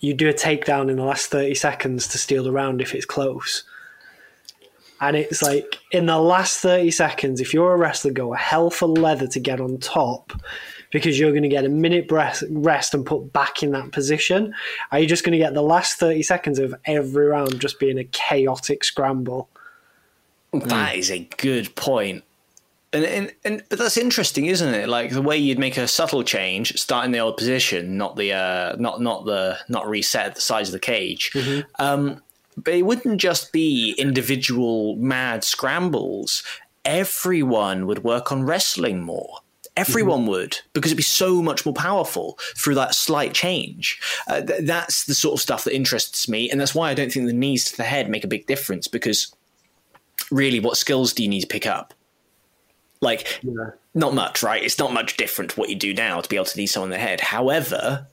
you 0.00 0.14
do 0.14 0.28
a 0.28 0.34
takedown 0.34 0.90
in 0.90 0.96
the 0.96 1.04
last 1.04 1.28
thirty 1.28 1.54
seconds 1.54 2.08
to 2.08 2.18
steal 2.18 2.44
the 2.44 2.52
round 2.52 2.80
if 2.80 2.94
it's 2.94 3.06
close, 3.06 3.64
and 5.00 5.16
it's 5.16 5.42
like 5.42 5.78
in 5.90 6.06
the 6.06 6.18
last 6.18 6.60
thirty 6.60 6.90
seconds, 6.90 7.40
if 7.40 7.54
you're 7.54 7.74
a 7.74 7.76
wrestler, 7.76 8.12
go 8.12 8.34
a 8.34 8.38
hell 8.38 8.70
for 8.70 8.86
leather 8.86 9.26
to 9.28 9.40
get 9.40 9.60
on 9.60 9.78
top. 9.78 10.32
Because 10.92 11.18
you're 11.18 11.32
going 11.32 11.42
to 11.42 11.48
get 11.48 11.64
a 11.64 11.68
minute 11.68 12.10
rest, 12.10 12.44
rest 12.50 12.94
and 12.94 13.04
put 13.04 13.32
back 13.32 13.62
in 13.62 13.72
that 13.72 13.92
position. 13.92 14.54
Are 14.92 15.00
you 15.00 15.06
just 15.06 15.24
going 15.24 15.32
to 15.32 15.38
get 15.38 15.52
the 15.54 15.62
last 15.62 15.98
30 15.98 16.22
seconds 16.22 16.58
of 16.58 16.74
every 16.84 17.26
round 17.26 17.60
just 17.60 17.80
being 17.80 17.98
a 17.98 18.04
chaotic 18.04 18.84
scramble? 18.84 19.48
That 20.52 20.96
is 20.96 21.10
a 21.10 21.28
good 21.36 21.74
point. 21.74 22.24
And, 22.92 23.04
and 23.04 23.34
and 23.44 23.62
but 23.68 23.78
that's 23.78 23.96
interesting, 23.96 24.46
isn't 24.46 24.74
it? 24.74 24.88
Like 24.88 25.10
the 25.10 25.20
way 25.20 25.36
you'd 25.36 25.58
make 25.58 25.76
a 25.76 25.88
subtle 25.88 26.22
change, 26.22 26.78
start 26.80 27.04
in 27.04 27.12
the 27.12 27.18
old 27.18 27.36
position, 27.36 27.98
not 27.98 28.16
the 28.16 28.32
uh, 28.32 28.76
not 28.78 29.02
not 29.02 29.26
the 29.26 29.58
not 29.68 29.88
reset 29.88 30.34
the 30.34 30.40
size 30.40 30.68
of 30.68 30.72
the 30.72 30.78
cage. 30.78 31.32
Um, 31.78 32.22
but 32.56 32.74
it 32.74 32.82
wouldn't 32.82 33.20
just 33.20 33.52
be 33.52 33.94
individual 33.98 34.96
mad 34.96 35.44
scrambles. 35.44 36.42
Everyone 36.84 37.86
would 37.86 38.04
work 38.04 38.32
on 38.32 38.44
wrestling 38.44 39.02
more. 39.02 39.40
Everyone 39.76 40.26
would 40.26 40.58
because 40.72 40.90
it'd 40.90 40.96
be 40.96 41.02
so 41.02 41.42
much 41.42 41.66
more 41.66 41.74
powerful 41.74 42.38
through 42.56 42.76
that 42.76 42.94
slight 42.94 43.34
change. 43.34 44.00
Uh, 44.26 44.40
th- 44.40 44.62
that's 44.62 45.04
the 45.04 45.14
sort 45.14 45.34
of 45.34 45.40
stuff 45.40 45.64
that 45.64 45.74
interests 45.74 46.28
me, 46.28 46.50
and 46.50 46.60
that's 46.60 46.74
why 46.74 46.90
I 46.90 46.94
don't 46.94 47.12
think 47.12 47.26
the 47.26 47.32
knees 47.32 47.64
to 47.70 47.76
the 47.76 47.84
head 47.84 48.08
make 48.08 48.24
a 48.24 48.28
big 48.28 48.46
difference 48.46 48.88
because 48.88 49.34
really 50.30 50.60
what 50.60 50.76
skills 50.76 51.12
do 51.12 51.22
you 51.22 51.28
need 51.28 51.42
to 51.42 51.46
pick 51.46 51.66
up? 51.66 51.92
Like 53.00 53.42
not 53.94 54.14
much 54.14 54.42
right? 54.42 54.62
It's 54.62 54.78
not 54.78 54.92
much 54.92 55.16
different 55.16 55.56
what 55.56 55.68
you 55.68 55.76
do 55.76 55.92
now 55.92 56.20
to 56.20 56.28
be 56.28 56.36
able 56.36 56.46
to 56.46 56.58
knee 56.58 56.66
someone 56.66 56.92
in 56.92 56.98
the 56.98 57.06
head. 57.06 57.20
However 57.20 58.06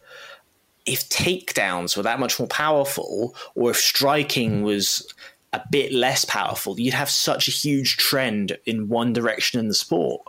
if 0.86 1.08
takedowns 1.10 1.95
were 1.95 2.04
that 2.04 2.19
much 2.19 2.39
more 2.39 2.47
powerful 2.47 3.36
or 3.56 3.71
if 3.71 3.78
striking 3.78 4.63
was 4.63 5.13
a 5.54 5.62
bit 5.71 5.93
less 5.93 6.26
powerful 6.26 6.80
you'd 6.80 6.93
have 6.93 7.10
such 7.10 7.47
a 7.47 7.52
huge 7.52 7.97
trend 7.97 8.58
in 8.65 8.89
one 8.89 9.13
direction 9.13 9.60
in 9.60 9.67
the 9.67 9.73
sport 9.73 10.21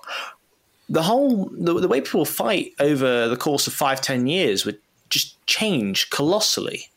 the 0.88 1.02
whole 1.02 1.46
the, 1.52 1.80
the 1.80 1.88
way 1.88 2.00
people 2.00 2.24
fight 2.24 2.72
over 2.80 3.28
the 3.28 3.36
course 3.36 3.66
of 3.66 3.72
five 3.72 4.00
ten 4.00 4.26
years 4.26 4.64
would 4.64 4.78
just 5.10 5.44
change 5.46 6.10
colossally 6.10 6.88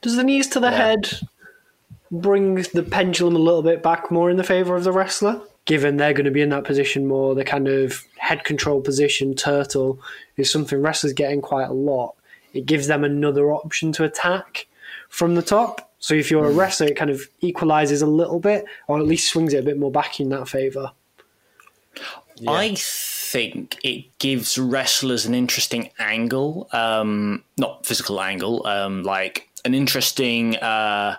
Does 0.00 0.16
the 0.16 0.24
knees 0.24 0.46
to 0.48 0.60
the 0.60 0.70
head 0.70 1.10
bring 2.10 2.56
the 2.74 2.82
pendulum 2.82 3.36
a 3.36 3.38
little 3.38 3.62
bit 3.62 3.82
back 3.82 4.10
more 4.10 4.30
in 4.30 4.36
the 4.36 4.44
favour 4.44 4.76
of 4.76 4.84
the 4.84 4.92
wrestler? 4.92 5.40
Given 5.64 5.96
they're 5.96 6.12
going 6.12 6.24
to 6.24 6.30
be 6.30 6.42
in 6.42 6.50
that 6.50 6.64
position 6.64 7.06
more, 7.06 7.34
the 7.34 7.44
kind 7.44 7.68
of 7.68 8.04
head 8.18 8.44
control 8.44 8.80
position, 8.80 9.34
turtle, 9.34 10.00
is 10.36 10.50
something 10.50 10.80
wrestlers 10.82 11.12
get 11.12 11.32
in 11.32 11.40
quite 11.40 11.68
a 11.68 11.72
lot. 11.72 12.14
it 12.52 12.66
gives 12.66 12.86
them 12.86 13.04
another 13.04 13.52
option 13.52 13.92
to 13.92 14.04
attack 14.04 14.66
from 15.08 15.34
the 15.34 15.42
top. 15.42 15.90
So 15.98 16.14
if 16.14 16.30
you're 16.30 16.46
a 16.46 16.52
wrestler, 16.52 16.88
it 16.88 16.96
kind 16.96 17.10
of 17.10 17.28
equalizes 17.40 18.02
a 18.02 18.06
little 18.06 18.40
bit, 18.40 18.64
or 18.88 18.98
at 18.98 19.06
least 19.06 19.28
swings 19.28 19.54
it 19.54 19.58
a 19.58 19.62
bit 19.62 19.78
more 19.78 19.90
back 19.90 20.20
in 20.20 20.28
that 20.30 20.48
favor. 20.48 20.92
I 22.46 22.74
think 22.76 23.78
it 23.82 24.18
gives 24.18 24.58
wrestlers 24.58 25.26
an 25.26 25.34
interesting 25.34 25.90
angle, 25.98 26.68
um, 26.72 27.44
not 27.56 27.86
physical 27.86 28.20
angle, 28.20 28.66
um, 28.66 29.02
like 29.02 29.48
an 29.64 29.74
interesting. 29.74 30.56
Uh, 30.56 31.16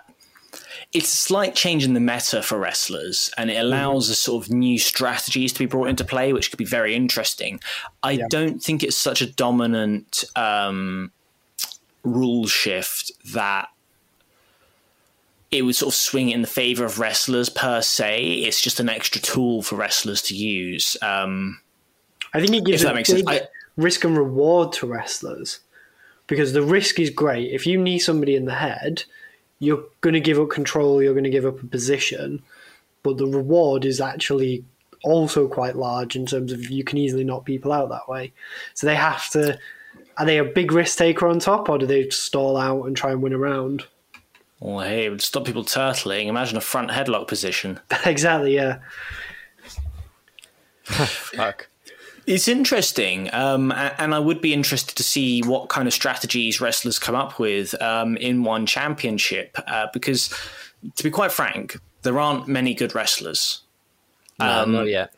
it's 0.94 1.12
a 1.12 1.18
slight 1.18 1.56
change 1.56 1.84
in 1.84 1.96
the 1.96 2.00
meta 2.00 2.44
for 2.44 2.60
wrestlers, 2.60 3.32
and 3.38 3.50
it 3.50 3.56
allows 3.56 4.10
a 4.10 4.16
sort 4.16 4.46
of 4.46 4.52
new 4.52 4.78
strategies 4.78 5.52
to 5.54 5.60
be 5.60 5.66
brought 5.66 5.90
into 5.90 6.04
play, 6.04 6.34
which 6.34 6.52
could 6.52 6.60
be 6.60 6.66
very 6.66 6.96
interesting. 6.96 7.60
I 8.04 8.18
don't 8.30 8.62
think 8.62 8.84
it's 8.84 8.98
such 8.98 9.22
a 9.22 9.32
dominant 9.32 10.24
um, 10.36 11.12
rule 12.04 12.46
shift 12.46 13.12
that 13.34 13.70
it 15.54 15.62
would 15.62 15.76
sort 15.76 15.94
of 15.94 15.96
swing 15.96 16.30
in 16.30 16.42
the 16.42 16.48
favor 16.48 16.84
of 16.84 17.00
wrestlers 17.00 17.48
per 17.48 17.82
se. 17.82 18.24
It's 18.24 18.60
just 18.60 18.80
an 18.80 18.90
extra 18.90 19.22
tool 19.22 19.62
for 19.62 19.76
wrestlers 19.76 20.22
to 20.24 20.36
use. 20.36 20.98
Um, 21.02 21.62
I 22.34 22.40
think 22.42 22.56
it 22.56 22.66
gives 22.66 22.82
that 22.82 22.96
makes 22.96 23.10
sense. 23.10 23.24
I- 23.28 23.42
risk 23.78 24.04
and 24.04 24.18
reward 24.18 24.72
to 24.72 24.88
wrestlers 24.88 25.60
because 26.28 26.54
the 26.54 26.62
risk 26.62 27.00
is 27.00 27.10
great. 27.10 27.52
If 27.52 27.66
you 27.68 27.80
knee 27.80 28.00
somebody 28.00 28.36
in 28.36 28.46
the 28.46 28.56
head, 28.56 29.04
you're 29.60 29.84
going 30.02 30.14
to 30.14 30.20
give 30.20 30.40
up 30.40 30.50
control, 30.50 31.02
you're 31.02 31.14
going 31.14 31.24
to 31.24 31.30
give 31.30 31.46
up 31.46 31.62
a 31.62 31.68
position, 31.68 32.42
but 33.04 33.18
the 33.18 33.28
reward 33.28 33.86
is 33.86 34.02
actually 34.02 34.64
also 35.04 35.48
quite 35.48 35.76
large 35.76 36.16
in 36.16 36.26
terms 36.26 36.52
of 36.52 36.70
you 36.70 36.84
can 36.84 36.98
easily 36.98 37.24
knock 37.24 37.46
people 37.46 37.72
out 37.72 37.90
that 37.90 38.10
way. 38.10 38.32
So 38.74 38.88
they 38.88 38.96
have 38.96 39.30
to. 39.32 39.58
Are 40.18 40.26
they 40.26 40.38
a 40.38 40.44
big 40.44 40.72
risk 40.72 40.98
taker 40.98 41.28
on 41.28 41.40
top, 41.40 41.70
or 41.70 41.78
do 41.78 41.86
they 41.86 42.10
stall 42.10 42.58
out 42.58 42.86
and 42.86 42.96
try 42.96 43.12
and 43.12 43.22
win 43.22 43.34
around? 43.34 43.86
Well, 44.64 44.80
hey, 44.80 45.06
it 45.06 45.10
would 45.10 45.22
stop 45.22 45.44
people 45.44 45.66
turtling. 45.66 46.28
Imagine 46.28 46.56
a 46.56 46.62
front 46.62 46.90
headlock 46.90 47.28
position. 47.28 47.82
exactly, 48.06 48.56
yeah. 48.56 48.80
Fuck. 50.84 51.68
It's 52.26 52.48
interesting, 52.48 53.30
um, 53.34 53.74
and 53.74 54.16
I 54.16 54.20
would 54.20 54.40
be 54.40 54.54
interested 54.54 54.96
to 54.96 55.04
see 55.04 55.42
what 55.42 55.68
kind 55.68 55.86
of 55.86 55.94
strategies 55.94 56.62
wrestlers 56.62 56.98
come 56.98 57.14
up 57.16 57.40
with 57.40 57.80
um, 57.82 58.16
in 58.16 58.46
one 58.46 58.66
championship. 58.66 59.58
Uh, 59.68 59.88
because, 59.92 60.34
to 60.96 61.04
be 61.04 61.12
quite 61.12 61.34
frank, 61.34 61.78
there 62.04 62.18
aren't 62.18 62.48
many 62.48 62.74
good 62.74 62.96
wrestlers. 62.96 63.64
No, 64.40 64.64
not 64.64 64.88
yet. 64.88 65.14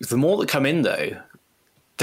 The 0.00 0.16
more 0.16 0.36
that 0.38 0.48
come 0.48 0.66
in, 0.66 0.82
though, 0.82 1.16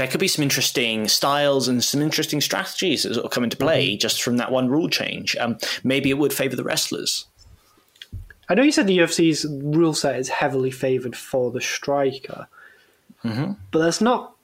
there 0.00 0.08
could 0.08 0.18
be 0.18 0.28
some 0.28 0.42
interesting 0.42 1.08
styles 1.08 1.68
and 1.68 1.84
some 1.84 2.00
interesting 2.00 2.40
strategies 2.40 3.02
that 3.02 3.12
sort 3.12 3.26
of 3.26 3.30
come 3.32 3.44
into 3.44 3.58
play 3.58 3.98
just 3.98 4.22
from 4.22 4.38
that 4.38 4.50
one 4.50 4.66
rule 4.70 4.88
change. 4.88 5.36
Um, 5.36 5.58
maybe 5.84 6.08
it 6.08 6.16
would 6.16 6.32
favour 6.32 6.56
the 6.56 6.64
wrestlers. 6.64 7.26
I 8.48 8.54
know 8.54 8.62
you 8.62 8.72
said 8.72 8.86
the 8.86 8.96
UFC's 8.96 9.44
rule 9.62 9.92
set 9.92 10.16
is 10.18 10.30
heavily 10.30 10.70
favoured 10.70 11.14
for 11.14 11.50
the 11.50 11.60
striker, 11.60 12.48
but 13.22 13.78
that's 13.78 14.00
not 14.00 14.34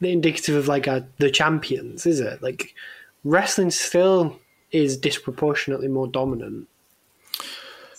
indicative 0.00 0.56
of 0.56 0.66
like 0.66 0.88
a, 0.88 1.06
the 1.18 1.30
champions, 1.30 2.04
is 2.04 2.18
it? 2.18 2.42
Like 2.42 2.74
wrestling 3.22 3.70
still 3.70 4.40
is 4.72 4.96
disproportionately 4.96 5.86
more 5.86 6.08
dominant, 6.08 6.66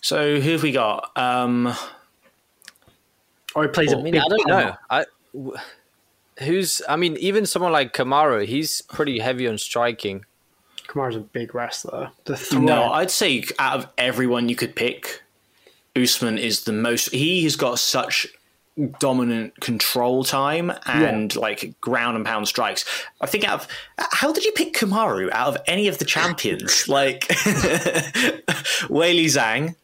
So 0.02 0.42
who 0.42 0.52
have 0.52 0.64
we 0.64 0.74
got? 0.74 1.18
Um, 1.18 1.74
or 3.56 3.64
it 3.64 3.74
plays 3.74 3.94
a 3.94 3.98
I 3.98 4.02
mean, 4.02 4.16
big 4.16 4.22
I 4.22 4.28
don't 4.28 4.48
know. 4.48 4.74
I 4.90 5.06
w- 5.34 5.58
who's? 6.42 6.82
I 6.88 6.96
mean, 6.96 7.18
even 7.18 7.46
someone 7.46 7.72
like 7.72 7.94
Kamaru, 7.94 8.46
he's 8.46 8.82
pretty 8.82 9.20
heavy 9.20 9.48
on 9.48 9.58
striking. 9.58 10.26
Kamaru's 10.88 11.16
a 11.16 11.22
big 11.22 11.56
wrestler. 11.56 12.12
The 12.26 12.36
threat. 12.38 12.64
no, 12.64 12.92
I'd 12.92 13.12
say 13.12 13.44
out 13.60 13.80
of 13.80 13.88
everyone 13.98 14.50
you 14.50 14.56
could 14.56 14.76
pick, 14.76 15.24
Usman 15.96 16.38
is 16.38 16.64
the 16.66 16.74
most. 16.74 17.12
He 17.12 17.44
has 17.44 17.56
got 17.56 17.80
such 17.80 18.28
dominant 19.00 19.60
control 19.60 20.24
time 20.24 20.72
and 20.86 21.36
like 21.36 21.74
ground 21.82 22.16
and 22.16 22.26
pound 22.26 22.48
strikes. 22.48 22.86
I 23.20 23.26
think 23.26 23.48
out 23.48 23.62
of 23.62 23.68
how 23.98 24.32
did 24.32 24.46
you 24.46 24.52
pick 24.54 24.74
Kamaru 24.74 25.30
out 25.32 25.50
of 25.50 25.58
any 25.68 25.88
of 25.88 25.98
the 25.98 26.06
champions? 26.06 26.88
like 26.88 27.22
Weili 28.88 29.26
Zhang, 29.26 29.76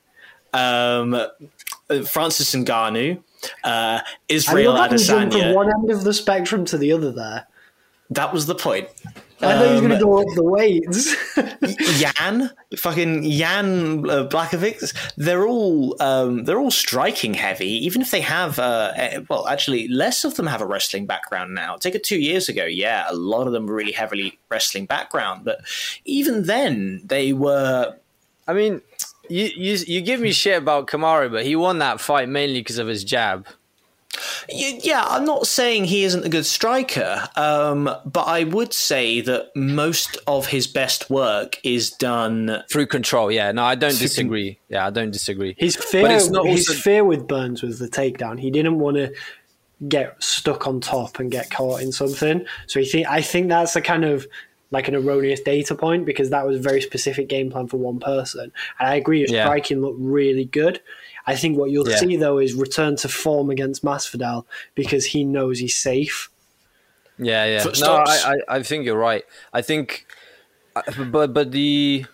um, 0.54 1.13
uh, 1.13 2.04
Francis 2.04 2.54
Ngannou, 2.56 3.22
uh, 3.63 4.02
I 4.02 4.04
Israel 4.30 4.73
love 4.73 4.89
that 4.89 5.00
you 5.00 5.06
jumped 5.06 5.34
from 5.36 5.54
one 5.54 5.69
end 5.73 5.91
of 5.91 6.04
the 6.04 6.13
spectrum 6.13 6.65
to 6.65 6.78
the 6.78 6.91
other 6.91 7.12
there. 7.12 7.47
That 8.10 8.34
was 8.34 8.45
the 8.45 8.56
point. 8.56 8.88
I 9.39 9.54
thought 9.54 9.67
he 9.67 9.71
was 9.73 9.82
going 9.82 9.91
Um, 9.91 10.00
to 10.00 10.04
go 10.04 10.19
up 10.19 10.28
the 10.34 10.43
weights. 10.43 12.02
Yan, 12.02 12.50
fucking 12.76 13.23
Yan 13.23 14.10
uh, 14.10 14.28
Blachowicz, 14.28 14.95
they're 15.15 15.45
all 15.45 15.95
um, 16.02 16.45
they're 16.45 16.58
all 16.58 16.71
striking 16.71 17.36
heavy. 17.36 17.69
Even 17.86 18.02
if 18.02 18.10
they 18.10 18.21
have, 18.21 18.58
uh, 18.58 18.93
eh, 18.95 19.19
well, 19.30 19.47
actually, 19.47 19.88
less 19.89 20.23
of 20.23 20.36
them 20.36 20.47
have 20.47 20.62
a 20.62 20.65
wrestling 20.65 21.06
background 21.06 21.54
now. 21.54 21.76
Take 21.76 21.93
it 21.93 22.04
two 22.04 22.19
years 22.19 22.50
ago, 22.50 22.65
yeah, 22.65 23.06
a 23.10 23.13
lot 23.13 23.45
of 23.45 23.54
them 23.54 23.67
were 23.67 23.76
really 23.76 23.91
heavily 23.91 24.39
wrestling 24.50 24.88
background, 24.88 25.45
but 25.45 25.60
even 26.04 26.45
then, 26.45 27.02
they 27.06 27.34
were. 27.34 27.95
I 28.47 28.54
mean, 28.54 28.82
you 29.30 29.46
you 29.56 29.78
you 29.88 30.02
give 30.02 30.20
me 30.20 30.32
shit 30.32 30.58
about 30.58 30.88
Kamaru, 30.88 31.32
but 31.32 31.46
he 31.46 31.56
won 31.56 31.80
that 31.80 32.00
fight 32.02 32.30
mainly 32.30 32.60
because 32.62 32.78
of 32.78 32.88
his 32.88 33.04
jab. 33.04 33.48
Yeah, 34.50 35.04
I'm 35.08 35.26
not 35.26 35.46
saying 35.46 35.86
he 35.86 36.04
isn't 36.04 36.26
a 36.26 36.30
good 36.30 36.46
striker, 36.46 37.28
um, 37.36 37.84
but 38.06 38.24
I 38.24 38.46
would 38.46 38.74
say 38.74 39.22
that 39.22 39.52
most 39.56 40.18
of 40.26 40.48
his 40.48 40.66
best 40.66 41.10
work 41.10 41.60
is 41.63 41.92
done. 41.92 42.63
Through 42.72 42.88
control, 42.88 43.32
yeah. 43.32 43.52
No, 43.52 43.63
I 43.63 43.76
don't 43.76 43.98
disagree. 44.00 44.58
Yeah, 44.70 44.88
I 44.88 44.90
don't 44.90 45.12
disagree. 45.12 45.56
His 45.58 45.76
fear, 45.76 46.04
But 46.04 46.12
it's 46.12 46.30
not 46.30 46.48
his 46.48 46.68
also- 46.68 46.82
fear 46.82 47.04
with 47.04 47.28
Burns 47.28 47.62
was 47.62 47.78
the 47.80 47.88
takedown. 47.90 48.40
He 48.40 48.50
didn't 48.50 48.80
want 48.80 48.98
to 48.98 49.13
get 49.88 50.16
stuck 50.24 50.66
on 50.66 50.80
top 50.82 51.20
and 51.20 51.30
get 51.30 51.52
caught 51.52 51.82
in 51.82 51.92
something. 51.92 52.44
So 52.66 52.80
he 52.80 52.86
think 52.88 53.08
I 53.08 53.22
think 53.22 53.50
that's 53.50 53.76
a 53.76 53.82
kind 53.82 54.06
of 54.06 54.26
like 54.71 54.88
an 54.88 54.95
erroneous 54.95 55.39
data 55.39 55.75
point 55.75 56.06
because 56.06 56.30
that 56.30 56.45
was 56.45 56.58
a 56.58 56.62
very 56.62 56.82
specific 56.82 57.27
game 57.30 57.49
plan 57.49 57.67
for 57.67 57.77
one 57.77 57.99
person. 57.99 58.51
And 58.80 58.89
I 58.89 58.95
agree, 58.95 59.21
his 59.21 59.32
Yeah. 59.32 59.45
striking 59.45 59.82
looked 59.82 59.99
really 59.99 60.45
good. 60.45 60.82
I 61.25 61.36
think 61.36 61.58
what 61.58 61.69
you'll 61.71 61.89
Yeah. 61.89 61.97
see 61.97 62.15
though 62.17 62.38
is 62.38 62.53
return 62.53 62.95
to 62.97 63.08
form 63.08 63.49
against 63.49 63.84
Masvidal 63.84 64.45
because 64.75 65.08
he 65.08 65.23
knows 65.23 65.60
he's 65.60 65.75
safe. 65.75 66.30
Yeah, 67.17 67.45
yeah. 67.45 67.63
No, 67.80 67.95
I, 67.95 68.36
I, 68.49 68.58
I 68.58 68.63
think 68.63 68.86
you're 68.86 68.97
right. 68.97 69.23
I 69.51 69.62
think, 69.62 70.06
uh, 70.75 70.84
but 71.12 71.34
but 71.34 71.51
the 71.51 72.06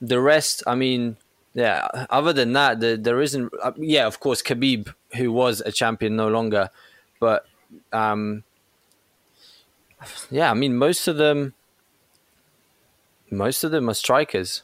the 0.00 0.20
rest. 0.20 0.62
I 0.66 0.74
mean, 0.74 1.16
yeah. 1.54 1.86
Other 2.08 2.32
than 2.32 2.54
that, 2.54 2.80
the, 2.80 2.96
there 2.96 3.20
isn't. 3.20 3.52
Uh, 3.62 3.72
yeah, 3.76 4.06
of 4.06 4.18
course, 4.20 4.42
Khabib, 4.42 4.94
who 5.16 5.30
was 5.30 5.60
a 5.60 5.72
champion, 5.72 6.16
no 6.16 6.28
longer. 6.28 6.70
But 7.20 7.46
um, 7.92 8.44
yeah, 10.30 10.50
I 10.50 10.54
mean, 10.54 10.76
most 10.76 11.06
of 11.08 11.16
them, 11.18 11.54
most 13.30 13.64
of 13.64 13.70
them 13.70 13.88
are 13.90 13.94
strikers. 13.94 14.62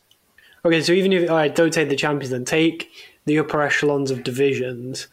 Okay, 0.64 0.80
so 0.82 0.92
even 0.92 1.12
if 1.12 1.28
all 1.28 1.36
right, 1.36 1.54
don't 1.54 1.72
take 1.72 1.88
the 1.88 1.96
champions, 1.96 2.30
then 2.30 2.44
take 2.44 2.90
the 3.24 3.38
upper 3.38 3.60
echelons 3.62 4.10
of 4.10 4.22
divisions. 4.24 5.08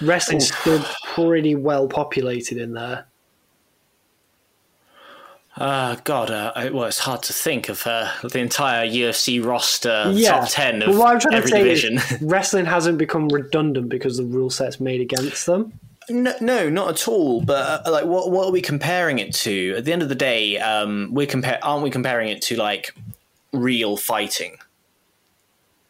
Wrestling's 0.00 0.54
still 0.54 0.84
pretty 1.14 1.54
well 1.54 1.88
populated 1.88 2.58
in 2.58 2.72
there. 2.74 3.06
Uh, 5.56 5.96
God, 6.04 6.30
uh, 6.30 6.52
I- 6.54 6.68
well, 6.68 6.84
it's 6.84 6.98
hard 6.98 7.22
to 7.24 7.32
think 7.32 7.70
of 7.70 7.86
uh, 7.86 8.10
the 8.22 8.38
entire 8.40 8.86
UFC 8.86 9.42
roster, 9.42 10.10
Yeah, 10.14 10.40
top 10.40 10.50
10 10.50 10.80
but 10.80 10.88
of 10.90 10.98
what 10.98 11.14
I'm 11.14 11.18
trying 11.20 11.34
every 11.34 11.50
to 11.50 11.56
say 11.56 11.62
division. 11.62 11.94
is 11.96 12.18
wrestling 12.22 12.66
hasn't 12.66 12.98
become 12.98 13.28
redundant 13.28 13.88
because 13.88 14.18
the 14.18 14.24
rule 14.24 14.50
set's 14.50 14.78
made 14.80 15.00
against 15.00 15.46
them. 15.46 15.72
No, 16.08 16.34
no, 16.40 16.70
not 16.70 16.88
at 16.90 17.08
all. 17.08 17.40
But 17.40 17.86
uh, 17.86 17.90
like, 17.90 18.04
what 18.04 18.30
what 18.30 18.46
are 18.46 18.52
we 18.52 18.60
comparing 18.60 19.18
it 19.18 19.34
to? 19.36 19.74
At 19.76 19.84
the 19.84 19.92
end 19.92 20.02
of 20.02 20.08
the 20.08 20.14
day, 20.14 20.58
um, 20.58 21.08
we're 21.12 21.26
compare 21.26 21.58
aren't 21.62 21.82
we 21.82 21.90
comparing 21.90 22.28
it 22.28 22.42
to 22.42 22.56
like 22.56 22.94
real 23.52 23.96
fighting, 23.96 24.58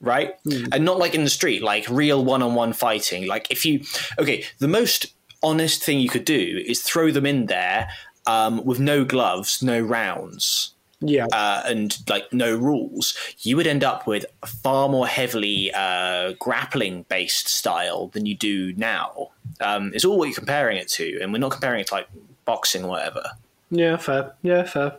right? 0.01 0.35
And 0.73 0.85
not 0.85 0.99
like 0.99 1.15
in 1.15 1.25
the 1.25 1.31
street, 1.31 1.63
like 1.63 1.89
real 1.89 2.25
one 2.25 2.43
on 2.43 2.55
one 2.55 2.73
fighting. 2.73 3.27
Like 3.27 3.51
if 3.51 3.67
you 3.67 3.83
okay, 4.19 4.45
the 4.59 4.69
most 4.69 5.07
honest 5.43 5.85
thing 5.85 6.01
you 6.01 6.09
could 6.09 6.25
do 6.25 6.63
is 6.67 6.83
throw 6.83 7.11
them 7.11 7.27
in 7.27 7.47
there 7.47 7.91
um, 8.27 8.65
with 8.65 8.81
no 8.81 9.05
gloves, 9.05 9.63
no 9.63 9.81
rounds 9.81 10.75
Yeah, 11.01 11.27
uh, 11.33 11.63
and 11.67 11.97
like 12.09 12.33
no 12.33 12.57
rules, 12.57 13.17
you 13.41 13.57
would 13.57 13.67
end 13.67 13.85
up 13.85 14.07
with 14.07 14.25
a 14.43 14.47
far 14.47 14.89
more 14.89 15.07
heavily 15.07 15.71
uh, 15.75 16.33
grappling 16.39 17.05
based 17.09 17.49
style 17.49 18.09
than 18.09 18.25
you 18.27 18.35
do 18.35 18.73
now. 18.75 19.31
Um, 19.61 19.93
it's 19.95 20.05
all 20.05 20.19
what 20.19 20.27
you're 20.27 20.35
comparing 20.35 20.77
it 20.77 20.89
to, 20.89 21.21
and 21.21 21.33
we're 21.33 21.39
not 21.39 21.53
comparing 21.53 21.81
it 21.81 21.89
to 21.89 21.95
like 21.95 22.09
boxing 22.45 22.85
or 22.85 22.91
whatever. 22.91 23.25
yeah, 23.71 23.97
fair. 23.97 24.35
Yeah, 24.43 24.65
fair. 24.65 24.97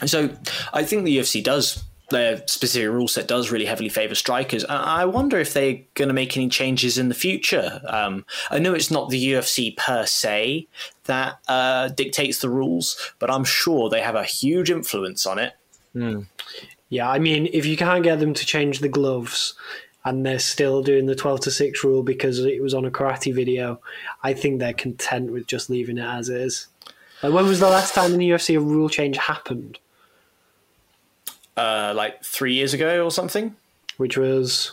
And 0.00 0.08
so 0.08 0.30
I 0.72 0.84
think 0.84 1.04
the 1.04 1.18
UFC 1.18 1.42
does 1.42 1.84
their 2.10 2.46
specific 2.46 2.90
rule 2.90 3.08
set 3.08 3.26
does 3.26 3.50
really 3.50 3.64
heavily 3.64 3.88
favour 3.88 4.14
strikers. 4.14 4.64
I 4.64 5.04
wonder 5.04 5.38
if 5.38 5.54
they're 5.54 5.78
going 5.94 6.08
to 6.08 6.14
make 6.14 6.36
any 6.36 6.48
changes 6.48 6.98
in 6.98 7.08
the 7.08 7.14
future. 7.14 7.80
Um, 7.86 8.26
I 8.50 8.58
know 8.58 8.74
it's 8.74 8.90
not 8.90 9.10
the 9.10 9.32
UFC 9.32 9.76
per 9.76 10.06
se 10.06 10.66
that 11.04 11.38
uh, 11.48 11.88
dictates 11.88 12.40
the 12.40 12.50
rules, 12.50 13.12
but 13.18 13.30
I'm 13.30 13.44
sure 13.44 13.88
they 13.88 14.02
have 14.02 14.16
a 14.16 14.24
huge 14.24 14.70
influence 14.70 15.24
on 15.24 15.38
it. 15.38 15.54
Mm. 15.94 16.26
Yeah, 16.88 17.08
I 17.08 17.20
mean, 17.20 17.48
if 17.52 17.64
you 17.64 17.76
can't 17.76 18.02
get 18.02 18.18
them 18.18 18.34
to 18.34 18.44
change 18.44 18.80
the 18.80 18.88
gloves 18.88 19.54
and 20.04 20.24
they're 20.24 20.38
still 20.38 20.82
doing 20.82 21.06
the 21.06 21.14
12 21.14 21.40
to 21.40 21.50
6 21.50 21.84
rule 21.84 22.02
because 22.02 22.38
it 22.40 22.62
was 22.62 22.72
on 22.74 22.84
a 22.86 22.90
karate 22.90 23.34
video, 23.34 23.80
I 24.22 24.32
think 24.32 24.58
they're 24.58 24.72
content 24.72 25.30
with 25.30 25.46
just 25.46 25.68
leaving 25.68 25.98
it 25.98 26.04
as 26.06 26.28
is. 26.28 26.68
Like, 27.22 27.32
when 27.34 27.46
was 27.46 27.60
the 27.60 27.68
last 27.68 27.94
time 27.94 28.12
in 28.12 28.18
the 28.18 28.30
UFC 28.30 28.56
a 28.56 28.60
rule 28.60 28.88
change 28.88 29.16
happened? 29.18 29.78
Uh, 31.56 31.92
like 31.94 32.24
three 32.24 32.54
years 32.54 32.72
ago 32.72 33.04
or 33.04 33.10
something. 33.10 33.54
Which 33.98 34.16
was 34.16 34.72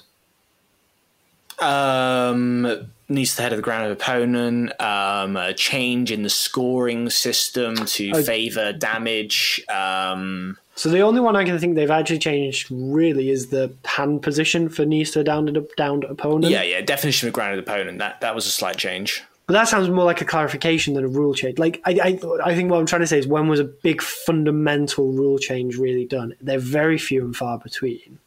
um, 1.59 2.87
knees 3.09 3.31
to 3.31 3.37
the 3.37 3.41
head 3.43 3.51
of 3.53 3.57
the 3.57 3.63
ground 3.63 3.85
of 3.85 3.91
opponent, 3.91 4.79
um, 4.79 5.35
a 5.35 5.53
change 5.53 6.11
in 6.11 6.23
the 6.23 6.29
scoring 6.29 7.09
system 7.09 7.75
to 7.75 8.11
Oh. 8.15 8.23
favour 8.23 8.71
damage. 8.73 9.61
Um, 9.67 10.57
so 10.77 10.89
the 10.89 11.01
only 11.01 11.19
one 11.19 11.35
I 11.35 11.43
can 11.43 11.57
think 11.59 11.75
they've 11.75 11.89
actually 11.91 12.19
changed 12.19 12.67
really 12.71 13.29
is 13.29 13.47
the 13.47 13.73
hand 13.83 14.21
position 14.21 14.69
for 14.69 14.85
knees 14.85 15.11
to 15.11 15.23
down 15.23 15.47
and 15.47 15.67
downed 15.75 16.03
opponent. 16.03 16.51
yeah, 16.51 16.61
yeah, 16.61 16.81
definition 16.81 17.27
of 17.27 17.33
grounded 17.33 17.59
opponent. 17.59 17.97
That 17.97 18.21
that 18.21 18.35
was 18.35 18.45
a 18.45 18.51
slight 18.51 18.77
change. 18.77 19.23
But 19.47 19.53
that 19.53 19.69
sounds 19.69 19.89
more 19.89 20.03
like 20.03 20.19
a 20.19 20.25
clarification 20.25 20.93
than 20.93 21.05
a 21.05 21.07
rule 21.07 21.33
change. 21.33 21.57
Like 21.57 21.81
I, 21.85 21.91
I, 22.03 22.49
I 22.51 22.53
think 22.55 22.69
what 22.69 22.81
I'm 22.81 22.85
trying 22.85 22.99
to 22.99 23.07
say 23.07 23.17
is 23.17 23.25
when 23.27 23.47
was 23.47 23.61
a 23.61 23.63
big 23.63 24.01
fundamental 24.01 25.13
rule 25.13 25.39
change 25.39 25.77
really 25.77 26.03
done? 26.05 26.33
They're 26.41 26.59
very 26.59 26.97
few 26.97 27.23
and 27.23 27.33
far 27.33 27.57
between. 27.57 28.19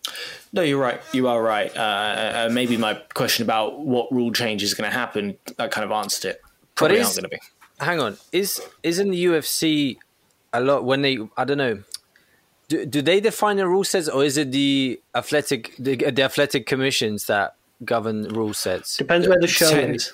No, 0.55 0.63
you're 0.63 0.81
right. 0.81 0.99
You 1.13 1.29
are 1.29 1.43
right. 1.43 1.71
Uh, 1.77 1.81
uh, 1.81 2.49
maybe 2.51 2.79
my 2.79 2.95
question 3.13 3.43
about 3.45 3.81
what 3.81 4.11
rule 4.11 4.33
change 4.33 4.63
is 4.63 4.73
going 4.73 4.91
to 4.91 4.97
happen 4.97 5.37
that 5.59 5.71
kind 5.71 5.85
of 5.85 5.91
answered 5.93 6.31
it. 6.31 6.43
Probably 6.75 6.97
is- 6.97 7.07
aren't 7.07 7.17
going 7.17 7.31
to 7.31 7.37
be. 7.37 7.85
Hang 7.85 8.01
on, 8.01 8.19
is 8.33 8.61
isn't 8.83 9.11
the 9.11 9.25
UFC 9.25 9.97
a 10.53 10.61
lot 10.61 10.85
when 10.85 11.03
they? 11.03 11.19
I 11.37 11.45
don't 11.45 11.59
know. 11.59 11.83
Do, 12.71 12.87
do 12.87 13.03
they 13.03 13.19
define 13.19 13.57
the 13.57 13.67
rule 13.67 13.83
sets, 13.83 14.09
or 14.09 14.25
is 14.25 14.37
it 14.37 14.53
the 14.53 15.01
athletic 15.17 15.75
the, 15.77 15.97
the 15.97 16.23
athletic 16.23 16.67
commissions 16.67 17.27
that 17.27 17.57
govern 17.85 18.29
rule 18.29 18.55
sets? 18.55 18.97
Depends 18.97 19.27
where 19.27 19.41
the 19.41 19.49
show 19.49 19.77
is. 19.77 20.13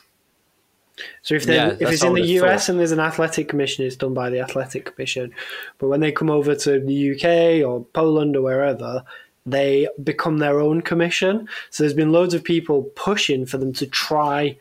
So 1.21 1.35
if 1.35 1.45
they 1.45 1.57
Yeah, 1.57 1.77
if 1.79 1.92
it's 1.92 2.03
in 2.03 2.14
the 2.14 2.23
US 2.40 2.40
thought. 2.40 2.71
and 2.71 2.81
there's 2.81 2.92
an 2.92 3.01
athletic 3.01 3.51
commission, 3.51 3.85
it's 3.85 3.97
done 3.97 4.14
by 4.14 4.31
the 4.31 4.40
athletic 4.40 4.87
commission. 4.87 5.35
But 5.77 5.88
when 5.88 6.01
they 6.01 6.12
come 6.12 6.31
over 6.31 6.55
to 6.55 6.81
the 6.81 7.12
UK 7.12 7.69
or 7.69 7.85
Poland 7.92 8.35
or 8.35 8.40
wherever, 8.40 9.05
they 9.45 9.87
become 10.03 10.38
their 10.38 10.59
own 10.59 10.81
commission. 10.81 11.47
So 11.69 11.83
there's 11.83 11.92
been 11.92 12.11
loads 12.11 12.33
of 12.33 12.42
people 12.42 12.85
pushing 12.95 13.45
for 13.45 13.59
them 13.59 13.75
to 13.75 13.87
try 13.87 14.57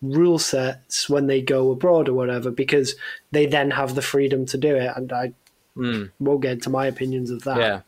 rule 0.00 0.38
sets 0.38 1.10
when 1.10 1.26
they 1.26 1.42
go 1.42 1.72
abroad 1.72 2.08
or 2.08 2.14
whatever 2.14 2.52
because 2.52 2.94
they 3.32 3.46
then 3.46 3.72
have 3.72 3.96
the 3.96 4.02
freedom 4.02 4.46
to 4.46 4.56
do 4.56 4.76
it. 4.76 4.92
And 4.96 5.12
I 5.12 5.32
Mm. 5.76 6.10
won't 6.18 6.42
get 6.42 6.52
into 6.52 6.70
my 6.70 6.86
opinions 6.86 7.30
of 7.30 7.44
that. 7.44 7.58
Yeah. 7.58 7.80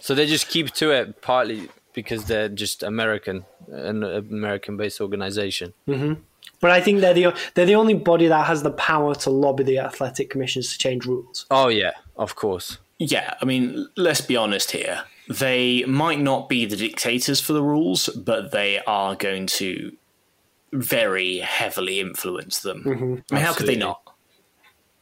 So 0.00 0.14
they 0.14 0.26
just 0.26 0.48
keep 0.48 0.70
to 0.72 0.90
it 0.90 1.22
partly 1.22 1.68
because 1.92 2.24
they're 2.24 2.48
just 2.48 2.82
American, 2.82 3.44
an 3.68 4.02
American-based 4.02 5.00
organization. 5.00 5.72
Mm-hmm. 5.88 6.20
But 6.60 6.70
I 6.70 6.80
think 6.80 7.00
they're 7.00 7.14
the 7.14 7.34
they're 7.54 7.66
the 7.66 7.74
only 7.74 7.94
body 7.94 8.26
that 8.26 8.46
has 8.46 8.62
the 8.62 8.70
power 8.70 9.14
to 9.16 9.30
lobby 9.30 9.64
the 9.64 9.78
athletic 9.78 10.30
commissions 10.30 10.72
to 10.72 10.78
change 10.78 11.06
rules. 11.06 11.46
Oh 11.50 11.68
yeah, 11.68 11.92
of 12.16 12.36
course. 12.36 12.78
Yeah, 12.98 13.34
I 13.40 13.44
mean, 13.44 13.88
let's 13.96 14.20
be 14.20 14.36
honest 14.36 14.70
here. 14.70 15.04
They 15.28 15.84
might 15.84 16.20
not 16.20 16.48
be 16.48 16.64
the 16.66 16.76
dictators 16.76 17.40
for 17.40 17.52
the 17.54 17.62
rules, 17.62 18.08
but 18.08 18.52
they 18.52 18.80
are 18.86 19.14
going 19.14 19.46
to 19.58 19.96
very 20.72 21.38
heavily 21.38 22.00
influence 22.00 22.60
them. 22.60 22.84
Mm-hmm. 22.84 23.14
I 23.30 23.34
mean, 23.34 23.44
how 23.44 23.54
could 23.54 23.66
they 23.66 23.76
Absolutely. 23.76 23.76
not? 23.76 24.00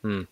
Hmm. 0.02 0.22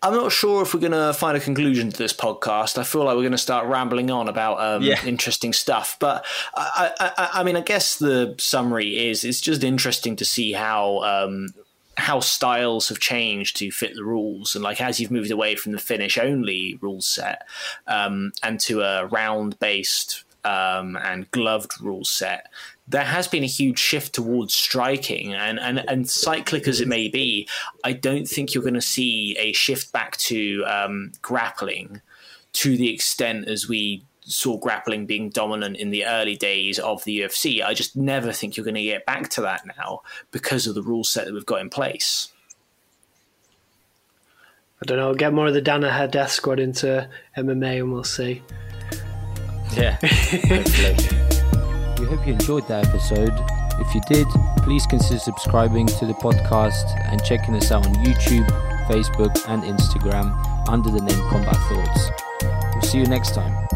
I'm 0.00 0.14
not 0.14 0.30
sure 0.30 0.62
if 0.62 0.74
we're 0.74 0.80
going 0.80 0.92
to 0.92 1.12
find 1.12 1.36
a 1.36 1.40
conclusion 1.40 1.90
to 1.90 1.96
this 1.98 2.12
podcast. 2.12 2.78
I 2.78 2.84
feel 2.84 3.04
like 3.04 3.16
we're 3.16 3.22
going 3.22 3.32
to 3.32 3.38
start 3.38 3.66
rambling 3.66 4.10
on 4.10 4.28
about 4.28 4.60
um, 4.60 4.82
Yeah. 4.82 5.04
interesting 5.04 5.52
stuff. 5.52 5.96
But 5.98 6.24
I, 6.54 6.92
I, 7.00 7.12
I, 7.18 7.28
I 7.40 7.42
mean, 7.42 7.56
I 7.56 7.62
guess 7.62 7.98
the 7.98 8.34
summary 8.38 9.08
is 9.08 9.24
it's 9.24 9.40
just 9.40 9.64
interesting 9.64 10.14
to 10.16 10.24
see 10.24 10.52
how 10.52 10.98
um, 11.02 11.48
how 11.96 12.20
styles 12.20 12.88
have 12.90 13.00
changed 13.00 13.56
to 13.56 13.72
fit 13.72 13.96
the 13.96 14.04
rules, 14.04 14.54
and 14.54 14.62
like 14.62 14.80
as 14.80 15.00
you've 15.00 15.10
moved 15.10 15.32
away 15.32 15.56
from 15.56 15.72
the 15.72 15.78
finish 15.80 16.16
only 16.16 16.78
rule 16.80 17.00
set 17.00 17.42
um, 17.88 18.30
and 18.40 18.60
to 18.60 18.82
a 18.82 19.06
round 19.06 19.58
based 19.58 20.22
um, 20.44 20.96
and 20.96 21.30
gloved 21.30 21.80
rule 21.80 22.04
set, 22.04 22.46
there 22.86 23.04
has 23.04 23.28
been 23.28 23.42
a 23.42 23.46
huge 23.46 23.78
shift 23.78 24.14
towards 24.14 24.54
striking. 24.54 25.34
And, 25.34 25.58
and, 25.58 25.78
and 25.88 26.08
cyclic 26.08 26.66
as 26.66 26.80
it 26.80 26.88
may 26.88 27.08
be, 27.08 27.48
I 27.84 27.92
don't 27.92 28.26
think 28.26 28.54
you're 28.54 28.62
going 28.62 28.74
to 28.74 28.80
see 28.80 29.36
a 29.38 29.52
shift 29.52 29.92
back 29.92 30.16
to 30.18 30.64
um, 30.66 31.12
grappling 31.20 32.00
to 32.54 32.76
the 32.76 32.92
extent 32.92 33.48
as 33.48 33.68
we 33.68 34.04
saw 34.22 34.58
grappling 34.58 35.06
being 35.06 35.30
dominant 35.30 35.76
in 35.76 35.90
the 35.90 36.04
early 36.04 36.36
days 36.36 36.78
of 36.78 37.04
the 37.04 37.20
UFC. 37.20 37.64
I 37.64 37.74
just 37.74 37.96
never 37.96 38.32
think 38.32 38.56
you're 38.56 38.64
going 38.64 38.74
to 38.74 38.82
get 38.82 39.06
back 39.06 39.28
to 39.30 39.40
that 39.42 39.66
now 39.78 40.02
because 40.30 40.66
of 40.66 40.74
the 40.74 40.82
rule 40.82 41.04
set 41.04 41.26
that 41.26 41.34
we've 41.34 41.46
got 41.46 41.60
in 41.60 41.70
place. 41.70 42.30
I 44.80 44.86
don't 44.86 44.98
know. 44.98 45.14
Get 45.14 45.32
more 45.32 45.48
of 45.48 45.54
the 45.54 45.62
Danaher 45.62 46.08
Death 46.08 46.30
Squad 46.30 46.60
into 46.60 47.08
MMA, 47.36 47.80
and 47.80 47.92
we'll 47.92 48.04
see. 48.04 48.42
Yeah. 49.72 49.92
Hopefully. 50.48 50.96
We 51.98 52.06
hope 52.06 52.26
you 52.26 52.32
enjoyed 52.34 52.66
that 52.68 52.86
episode. 52.88 53.32
If 53.80 53.94
you 53.94 54.00
did, 54.08 54.26
please 54.62 54.86
consider 54.86 55.18
subscribing 55.18 55.86
to 55.86 56.06
the 56.06 56.14
podcast 56.14 56.84
and 57.06 57.22
checking 57.24 57.54
us 57.54 57.70
out 57.70 57.86
on 57.86 57.94
YouTube, 57.96 58.46
Facebook, 58.88 59.48
and 59.48 59.62
Instagram 59.62 60.68
under 60.68 60.90
the 60.90 61.00
name 61.00 61.28
Combat 61.28 61.56
Thoughts. 61.68 62.10
We'll 62.74 62.82
see 62.82 62.98
you 62.98 63.06
next 63.06 63.34
time. 63.34 63.67